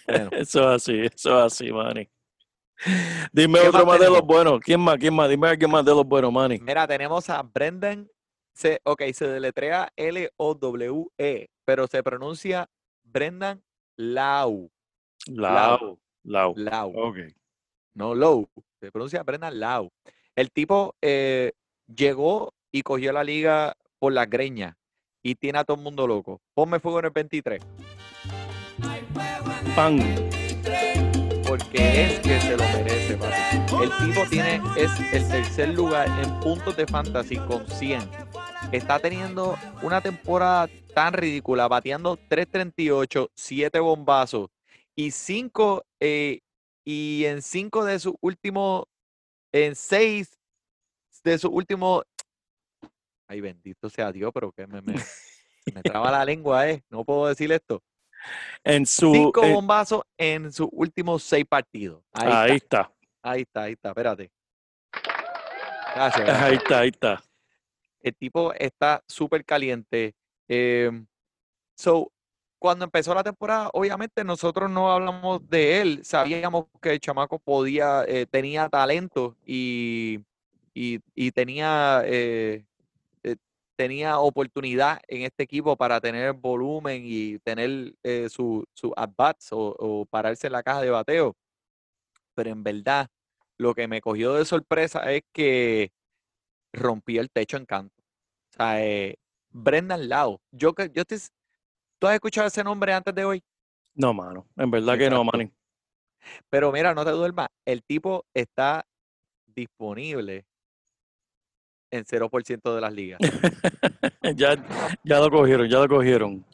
Bueno, 0.07 0.29
Eso 0.33 0.59
es 0.61 0.65
así, 0.83 0.99
eso 1.01 1.37
es 1.39 1.53
así, 1.53 1.71
Manny. 1.71 2.09
Dime 3.31 3.59
¿Qué 3.61 3.67
otro 3.69 3.85
más 3.85 3.93
más 3.93 3.99
de 3.99 4.09
los 4.09 4.21
buenos. 4.21 4.59
¿Quién 4.59 4.79
más? 4.79 4.97
¿Quién 4.97 5.13
más? 5.13 5.29
Dime 5.29 5.47
alguien 5.49 5.69
más 5.71 5.85
de 5.85 5.91
los 5.91 6.05
buenos, 6.05 6.31
Manny. 6.33 6.59
mira, 6.59 6.87
tenemos 6.87 7.29
a 7.29 7.41
Brendan. 7.43 8.09
Se, 8.53 8.81
ok, 8.83 9.03
se 9.13 9.27
deletrea 9.27 9.91
L-O-W-E, 9.95 11.47
pero 11.65 11.87
se 11.87 12.01
pronuncia 12.03 12.67
Brendan 13.03 13.63
Lau. 13.97 14.71
Lau. 15.27 15.53
Lau. 15.79 15.99
Lau. 16.27 16.53
Ok. 16.93 17.17
no 17.93 18.13
Low, 18.13 18.49
se 18.79 18.91
pronuncia 18.91 19.23
Brendan 19.23 19.59
Lau. 19.59 19.89
El 20.35 20.51
tipo 20.51 20.95
eh, 21.01 21.53
llegó 21.87 22.53
y 22.71 22.81
cogió 22.81 23.13
la 23.13 23.23
liga 23.23 23.75
por 23.97 24.13
las 24.13 24.29
greñas 24.29 24.75
y 25.23 25.35
tiene 25.35 25.59
a 25.59 25.63
todo 25.63 25.77
el 25.77 25.83
mundo 25.83 26.05
loco. 26.05 26.41
Ponme 26.53 26.79
fuego 26.79 26.99
en 26.99 27.05
el 27.05 27.11
23, 27.11 27.61
Pan. 29.75 29.99
porque 31.47 32.03
es 32.03 32.19
que 32.19 32.41
se 32.41 32.57
lo 32.57 32.63
merece, 32.63 33.17
papi. 33.17 33.83
El 33.83 33.91
tipo 34.05 34.29
tiene, 34.29 34.61
es 34.75 34.91
el 35.13 35.27
tercer 35.29 35.69
lugar 35.69 36.07
en 36.21 36.39
puntos 36.41 36.75
de 36.75 36.85
fantasy 36.85 37.37
con 37.37 37.65
100. 37.65 38.01
Está 38.73 38.99
teniendo 38.99 39.57
una 39.81 40.01
temporada 40.01 40.67
tan 40.93 41.13
ridícula, 41.13 41.67
bateando 41.67 42.17
338, 42.17 43.31
7 43.33 43.79
bombazos 43.79 44.49
y 44.97 45.11
5 45.11 45.85
y 45.99 47.25
en 47.25 47.41
5 47.41 47.85
de 47.85 47.99
sus 47.99 48.15
últimos, 48.19 48.85
en 49.53 49.75
6 49.75 50.37
de 51.23 51.37
sus 51.37 51.51
últimos, 51.51 52.03
ay 53.27 53.41
bendito 53.41 53.89
sea 53.89 54.11
Dios, 54.11 54.31
pero 54.33 54.51
que 54.51 54.65
me, 54.65 54.81
me, 54.81 54.95
traba 55.83 56.11
la 56.11 56.25
lengua, 56.25 56.67
eh, 56.69 56.83
no 56.89 57.03
puedo 57.05 57.27
decir 57.27 57.51
esto. 57.51 57.81
En 58.63 58.85
su. 58.85 59.13
5 59.13 59.43
en- 59.43 59.53
bombazos 59.53 60.01
en 60.17 60.51
sus 60.51 60.67
últimos 60.71 61.21
6 61.23 61.45
partidos. 61.45 62.03
Ahí, 62.13 62.51
ahí 62.51 62.57
está, 62.57 62.81
está. 62.81 62.95
ahí 63.21 63.41
está, 63.41 63.61
ahí 63.63 63.73
está, 63.73 63.89
espérate. 63.89 64.31
Gracias, 65.93 66.25
gracias. 66.25 66.41
Ahí 66.41 66.55
está, 66.55 66.79
ahí 66.79 66.89
está. 66.89 67.23
El 67.99 68.15
tipo 68.15 68.53
está 68.53 69.03
súper 69.07 69.45
caliente. 69.45 70.15
em, 70.47 71.05
so, 71.75 72.11
cuando 72.59 72.85
empezó 72.85 73.13
la 73.13 73.23
temporada, 73.23 73.69
obviamente 73.73 74.23
nosotros 74.23 74.69
no 74.69 74.91
hablamos 74.91 75.47
de 75.49 75.81
él. 75.81 75.99
Sabíamos 76.03 76.65
que 76.81 76.91
el 76.91 76.99
chamaco 76.99 77.39
podía, 77.39 78.03
eh, 78.07 78.25
tenía 78.25 78.67
talento 78.69 79.35
y, 79.45 80.19
y, 80.73 80.99
y 81.15 81.31
tenía, 81.31 82.03
eh, 82.05 82.65
eh, 83.23 83.35
tenía 83.75 84.19
oportunidad 84.19 84.99
en 85.07 85.23
este 85.23 85.43
equipo 85.43 85.75
para 85.75 85.99
tener 86.01 86.33
volumen 86.33 87.03
y 87.05 87.39
tener 87.39 87.95
eh, 88.03 88.27
su, 88.29 88.65
at-bats 88.95 89.49
o, 89.51 90.05
pararse 90.09 90.47
en 90.47 90.53
la 90.53 90.63
caja 90.63 90.81
de 90.81 90.89
bateo. 90.89 91.35
Pero 92.35 92.51
en 92.51 92.63
verdad, 92.63 93.07
lo 93.57 93.73
que 93.73 93.87
me 93.87 94.01
cogió 94.01 94.33
de 94.33 94.45
sorpresa 94.45 95.11
es 95.11 95.23
que 95.33 95.91
rompí 96.73 97.17
el 97.17 97.31
techo 97.31 97.57
en 97.57 97.65
canto. 97.65 97.95
O 98.51 98.57
sea, 98.57 99.13
Brendan 99.49 100.09
Lau. 100.09 100.39
Yo, 100.51 100.73
yo 100.93 101.05
te, 101.05 101.17
¿Tú 101.99 102.07
has 102.07 102.13
escuchado 102.13 102.47
ese 102.47 102.63
nombre 102.63 102.93
antes 102.93 103.13
de 103.13 103.25
hoy? 103.25 103.43
No, 103.95 104.13
mano. 104.13 104.47
En 104.55 104.69
verdad 104.69 104.97
que 104.97 105.09
no. 105.09 105.23
Manny. 105.23 105.51
Pero 106.49 106.71
mira, 106.71 106.93
no 106.93 107.03
te 107.03 107.11
duermas. 107.11 107.47
El 107.65 107.83
tipo 107.83 108.25
está 108.33 108.85
disponible 109.45 110.45
en 111.89 112.05
0% 112.05 112.75
de 112.75 112.81
las 112.81 112.93
ligas. 112.93 113.19
ya, 114.35 114.55
ya 115.03 115.19
lo 115.19 115.31
cogieron, 115.31 115.67
ya 115.67 115.79
lo 115.79 115.87
cogieron. 115.87 116.45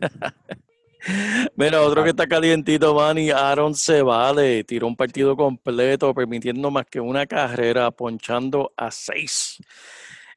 Mira, 1.56 1.82
otro 1.82 2.04
que 2.04 2.10
está 2.10 2.28
calientito, 2.28 2.94
Manny, 2.94 3.30
Aaron 3.30 3.74
Cevale, 3.74 4.62
tiró 4.62 4.86
un 4.86 4.94
partido 4.94 5.36
completo, 5.36 6.14
permitiendo 6.14 6.70
más 6.70 6.86
que 6.86 7.00
una 7.00 7.26
carrera, 7.26 7.90
ponchando 7.90 8.72
a 8.76 8.90
seis. 8.92 9.58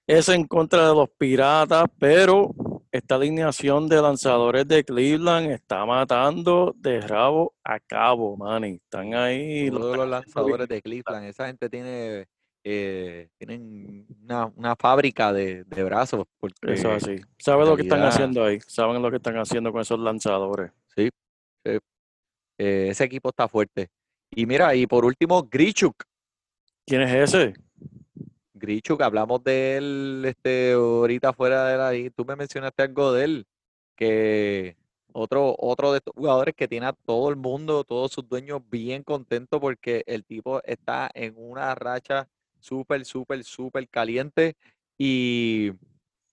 Es 0.07 0.27
en 0.29 0.45
contra 0.47 0.89
de 0.89 0.95
los 0.95 1.09
Piratas, 1.09 1.85
pero 1.99 2.51
esta 2.95 3.15
alineación 3.15 3.87
de 3.89 4.01
lanzadores 4.01 4.67
de 4.67 4.83
Cleveland 4.83 5.51
está 5.51 5.85
matando 5.85 6.73
de 6.77 7.01
rabo 7.01 7.53
a 7.63 7.79
cabo, 7.79 8.37
Manny. 8.37 8.75
Están 8.75 9.13
ahí. 9.13 9.69
Todos 9.69 9.97
los 9.97 10.07
lanzadores 10.07 10.67
de 10.67 10.81
Cleveland, 10.81 11.25
esa 11.25 11.47
gente 11.47 11.69
tiene 11.69 12.25
eh, 12.67 13.29
tienen 13.37 14.07
una, 14.23 14.47
una 14.55 14.75
fábrica 14.75 15.31
de, 15.31 15.63
de 15.65 15.83
brazos. 15.83 16.25
Porque, 16.39 16.73
Eso 16.73 16.93
es 16.93 17.03
así. 17.03 17.21
Saben 17.37 17.67
lo 17.67 17.75
que 17.75 17.83
están 17.83 18.01
haciendo 18.01 18.43
ahí. 18.43 18.59
Saben 18.65 19.01
lo 19.01 19.11
que 19.11 19.17
están 19.17 19.37
haciendo 19.37 19.71
con 19.71 19.81
esos 19.81 19.99
lanzadores. 19.99 20.71
Sí, 20.95 21.09
eh, 21.63 21.79
eh, 22.57 22.87
ese 22.89 23.03
equipo 23.03 23.29
está 23.29 23.47
fuerte. 23.47 23.89
Y 24.31 24.47
mira, 24.47 24.73
y 24.73 24.87
por 24.87 25.05
último, 25.05 25.43
Grichuk. 25.43 26.03
¿Quién 26.87 27.01
es 27.03 27.33
ese? 27.33 27.53
Grichuk, 28.55 29.01
hablamos 29.01 29.43
de 29.43 29.77
él 29.77 30.23
este, 30.25 30.73
ahorita 30.73 31.33
fuera 31.33 31.65
de 31.67 31.77
la... 31.77 32.11
Tú 32.15 32.25
me 32.25 32.35
mencionaste 32.35 32.83
algo 32.83 33.11
de 33.13 33.23
él, 33.25 33.47
que 33.95 34.77
otro, 35.13 35.55
otro 35.59 35.91
de 35.91 35.99
estos 35.99 36.13
jugadores 36.15 36.55
que 36.55 36.67
tiene 36.67 36.87
a 36.87 36.93
todo 36.93 37.29
el 37.29 37.35
mundo, 37.35 37.83
todos 37.83 38.11
sus 38.11 38.27
dueños 38.27 38.61
bien 38.69 39.03
contentos 39.03 39.59
porque 39.59 40.03
el 40.07 40.25
tipo 40.25 40.61
está 40.63 41.09
en 41.13 41.35
una 41.37 41.75
racha 41.75 42.27
súper, 42.59 43.05
súper, 43.05 43.43
súper 43.43 43.87
caliente 43.89 44.55
y, 44.97 45.71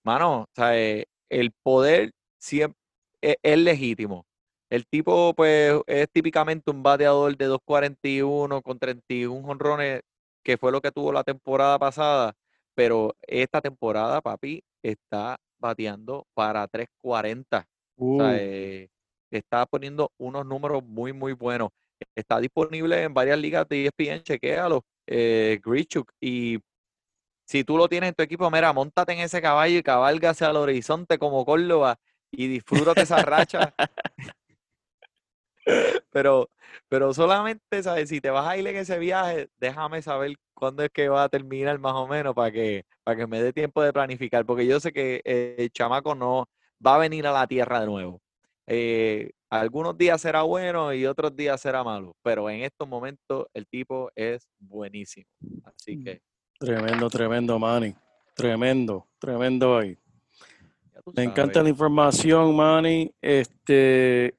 mano, 0.05 0.47
sea, 0.55 0.79
eh, 0.79 1.07
el 1.29 1.53
poder 1.62 2.12
es, 2.41 3.37
es 3.43 3.59
legítimo. 3.59 4.27
El 4.70 4.87
tipo, 4.87 5.35
pues, 5.35 5.75
es 5.87 6.09
típicamente 6.11 6.70
un 6.70 6.83
bateador 6.83 7.37
de 7.37 7.47
2.41 7.49 8.62
con 8.62 8.79
31 8.79 9.43
jonrones, 9.47 10.01
que 10.43 10.57
fue 10.57 10.72
lo 10.72 10.80
que 10.80 10.93
tuvo 10.93 11.12
la 11.12 11.24
temporada 11.24 11.78
pasada, 11.78 12.34
pero 12.74 13.14
esta 13.22 13.61
temporada, 13.61 14.20
papi, 14.20 14.62
está 14.82 15.38
bateando 15.59 16.26
para 16.34 16.66
3.40. 16.68 17.66
O 17.97 18.18
sea, 18.18 18.32
Uh, 18.32 18.34
eh, 18.36 18.88
está 19.30 19.66
poniendo 19.66 20.12
unos 20.18 20.47
números 20.47 20.82
muy, 20.84 21.12
muy 21.12 21.32
buenos. 21.34 21.70
Está 22.16 22.40
disponible 22.40 23.03
en 23.03 23.14
varias 23.14 23.38
ligas 23.38 23.68
de 23.68 23.86
ESPN, 23.86 24.22
chequéalo, 24.22 24.84
eh, 25.07 25.61
Grichuk. 25.64 26.11
Y 26.20 26.59
si 27.47 27.64
tú 27.64 27.76
lo 27.76 27.88
tienes 27.88 28.09
en 28.09 28.14
tu 28.14 28.22
equipo, 28.22 28.51
mira, 28.51 28.72
montate 28.72 29.12
en 29.12 29.20
ese 29.20 29.40
caballo 29.40 29.78
y 29.78 29.82
cabalga 29.82 30.30
hacia 30.30 30.51
el 30.51 30.57
horizonte 30.57 31.18
como 31.18 31.45
Córdoba 31.45 31.99
y 32.30 32.49
disfrútate 32.49 33.03
esa 33.03 33.22
racha. 33.22 33.74
Pero, 36.11 36.51
pero 36.93 37.14
solamente, 37.14 37.82
¿sabes? 37.82 38.11
Si 38.11 38.20
te 38.20 38.28
vas 38.28 38.47
a 38.47 38.55
ir 38.55 38.66
en 38.66 38.76
ese 38.76 38.99
viaje, 38.99 39.49
déjame 39.59 40.03
saber 40.03 40.34
cuándo 40.53 40.82
es 40.82 40.90
que 40.90 41.09
va 41.09 41.24
a 41.24 41.28
terminar 41.30 41.78
más 41.78 41.95
o 41.95 42.07
menos 42.07 42.34
para 42.34 42.53
que, 42.53 42.84
para 43.03 43.16
que 43.16 43.26
me 43.26 43.43
dé 43.43 43.51
tiempo 43.51 43.82
de 43.82 43.95
planificar, 43.95 44.45
porque 44.45 44.66
yo 44.66 44.78
sé 44.78 44.93
que 44.93 45.22
eh, 45.24 45.55
el 45.57 45.70
chamaco 45.70 46.14
no 46.14 46.51
va 46.86 46.97
a 46.97 46.99
venir 46.99 47.26
a 47.26 47.32
la 47.32 47.47
tierra 47.47 47.80
de 47.80 47.86
nuevo. 47.86 48.20
Eh, 48.66 49.30
algunos 49.49 49.97
días 49.97 50.20
será 50.20 50.43
bueno 50.43 50.93
y 50.93 51.07
otros 51.07 51.34
días 51.34 51.62
será 51.62 51.82
malo, 51.82 52.14
pero 52.22 52.51
en 52.51 52.61
estos 52.61 52.86
momentos 52.86 53.47
el 53.55 53.66
tipo 53.66 54.11
es 54.14 54.47
buenísimo. 54.59 55.24
Así 55.64 56.05
que 56.05 56.20
tremendo, 56.59 57.09
tremendo, 57.09 57.59
Manny. 57.59 57.95
Tremendo, 58.34 59.09
tremendo 59.18 59.78
ahí. 59.78 59.97
Me 61.14 61.22
encanta 61.22 61.62
la 61.62 61.70
información, 61.70 62.55
Manny. 62.55 63.11
Este, 63.22 64.34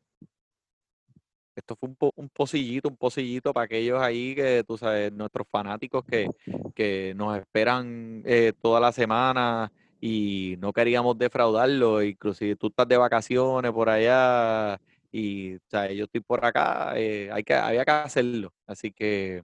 Esto 1.55 1.75
fue 1.75 1.89
un, 1.89 1.95
po- 1.95 2.13
un 2.15 2.29
pocillito, 2.29 2.89
un 2.89 2.97
pocillito 2.97 3.53
para 3.53 3.65
aquellos 3.65 4.01
ahí 4.01 4.35
que, 4.35 4.63
tú 4.67 4.77
sabes, 4.77 5.11
nuestros 5.13 5.47
fanáticos 5.51 6.03
que, 6.05 6.31
que 6.73 7.13
nos 7.15 7.37
esperan 7.37 8.23
eh, 8.25 8.53
toda 8.61 8.79
la 8.79 8.91
semana 8.91 9.71
y 10.01 10.55
no 10.59 10.73
queríamos 10.73 11.17
defraudarlo. 11.17 12.01
Inclusive 12.03 12.55
tú 12.55 12.67
estás 12.67 12.87
de 12.87 12.97
vacaciones 12.97 13.71
por 13.71 13.89
allá 13.89 14.79
y, 15.11 15.55
o 15.55 15.59
sea, 15.69 15.91
yo 15.91 16.05
estoy 16.05 16.21
por 16.21 16.43
acá, 16.45 16.93
eh, 16.97 17.29
hay 17.31 17.43
que, 17.43 17.53
había 17.53 17.85
que 17.85 17.91
hacerlo. 17.91 18.51
Así 18.65 18.91
que 18.91 19.43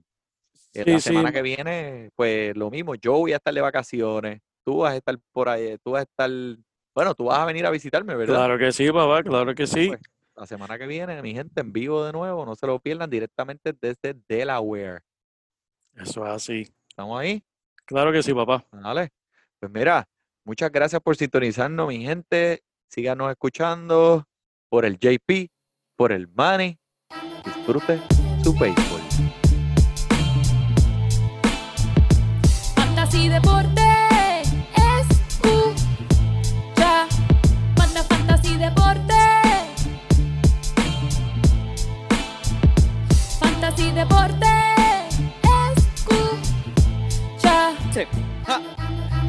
eh, 0.74 0.84
sí, 0.84 0.84
la 0.86 1.00
sí, 1.00 1.14
semana 1.14 1.32
que 1.32 1.42
viene, 1.42 2.10
pues 2.16 2.56
lo 2.56 2.70
mismo, 2.70 2.94
yo 2.96 3.14
voy 3.18 3.32
a 3.32 3.36
estar 3.36 3.54
de 3.54 3.60
vacaciones, 3.60 4.40
tú 4.64 4.78
vas 4.78 4.94
a 4.94 4.96
estar 4.96 5.18
por 5.32 5.48
ahí, 5.48 5.76
tú 5.84 5.92
vas 5.92 6.00
a 6.00 6.02
estar, 6.04 6.30
bueno, 6.94 7.14
tú 7.14 7.24
vas 7.24 7.38
a 7.38 7.44
venir 7.46 7.66
a 7.66 7.70
visitarme, 7.70 8.14
¿verdad? 8.16 8.42
claro 8.42 8.58
que 8.58 8.72
sí, 8.72 8.90
papá, 8.92 9.22
claro 9.22 9.54
que 9.54 9.66
sí. 9.66 9.90
Pues, 9.90 10.00
la 10.40 10.46
semana 10.46 10.78
que 10.78 10.86
viene, 10.86 11.20
mi 11.20 11.34
gente, 11.34 11.60
en 11.60 11.70
vivo 11.70 12.02
de 12.02 12.12
nuevo, 12.12 12.46
no 12.46 12.56
se 12.56 12.66
lo 12.66 12.78
pierdan 12.80 13.10
directamente 13.10 13.74
desde 13.78 14.18
Delaware. 14.26 15.02
Eso 15.94 16.24
es 16.24 16.32
así. 16.32 16.74
¿Estamos 16.88 17.20
ahí? 17.20 17.44
Claro 17.84 18.10
que 18.10 18.22
sí, 18.22 18.32
papá. 18.32 18.64
Vale. 18.72 19.10
Pues 19.58 19.70
mira, 19.70 20.08
muchas 20.46 20.72
gracias 20.72 21.02
por 21.02 21.14
sintonizarnos, 21.14 21.88
mi 21.88 22.02
gente. 22.02 22.62
Síganos 22.88 23.30
escuchando 23.30 24.24
por 24.70 24.86
el 24.86 24.98
JP, 24.98 25.50
por 25.94 26.10
el 26.10 26.26
Money. 26.28 26.78
Disfrute 27.44 28.00
su 28.42 28.54
béisbol. 28.54 29.00
Fantasy 32.76 33.28
Deporte. 33.28 33.89
Fantasy 43.70 43.92
Deporte. 43.92 44.46
Escucha. 45.86 47.72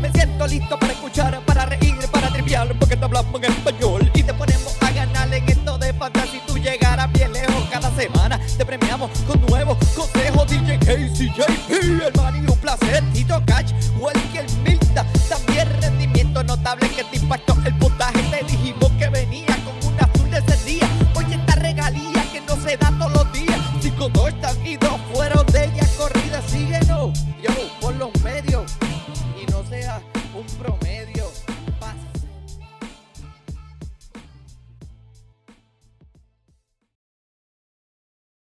Me 0.02 0.12
siento 0.12 0.48
listo 0.48 0.80
para 0.80 0.94
escuchar, 0.94 1.40
para 1.46 1.66
reír, 1.66 1.96
para 2.12 2.30
triviar, 2.30 2.74
porque 2.80 2.98
te 2.98 3.06
hablamos 3.06 3.36
en 3.36 3.52
español 3.52 4.12
y 4.16 4.24
te 4.24 4.34
ponemos 4.34 4.76
a 4.82 4.92
ganar 4.92 5.32
en 5.32 5.48
esto 5.48 5.78
de 5.78 5.94
fantasy. 5.94 6.42
Tú 6.48 6.58
llegarás 6.58 7.12
bien 7.14 7.32
lejos 7.34 7.68
cada 7.72 7.92
semana. 7.96 8.40
Te 8.58 8.66
premiamos 8.66 9.12
con 9.28 9.40
nuevos 9.46 9.78
consejos. 9.96 10.48
DJ 10.48 10.80
Casey, 10.80 11.32
JP, 11.36 11.72
el 12.08 12.14
man 12.16 12.44
y 12.44 12.50
un 12.50 12.58
placer. 12.58 13.04
Tito 13.14 13.44
Cash, 13.46 13.74
Welker 14.00 14.46
Milta. 14.64 15.06
También 15.30 15.70
rendimiento 15.82 16.44
notable 16.44 16.90
que 16.90 17.04
te 17.04 17.18
impactó 17.18 17.56
el 17.64 17.76
puntaje 17.76 18.22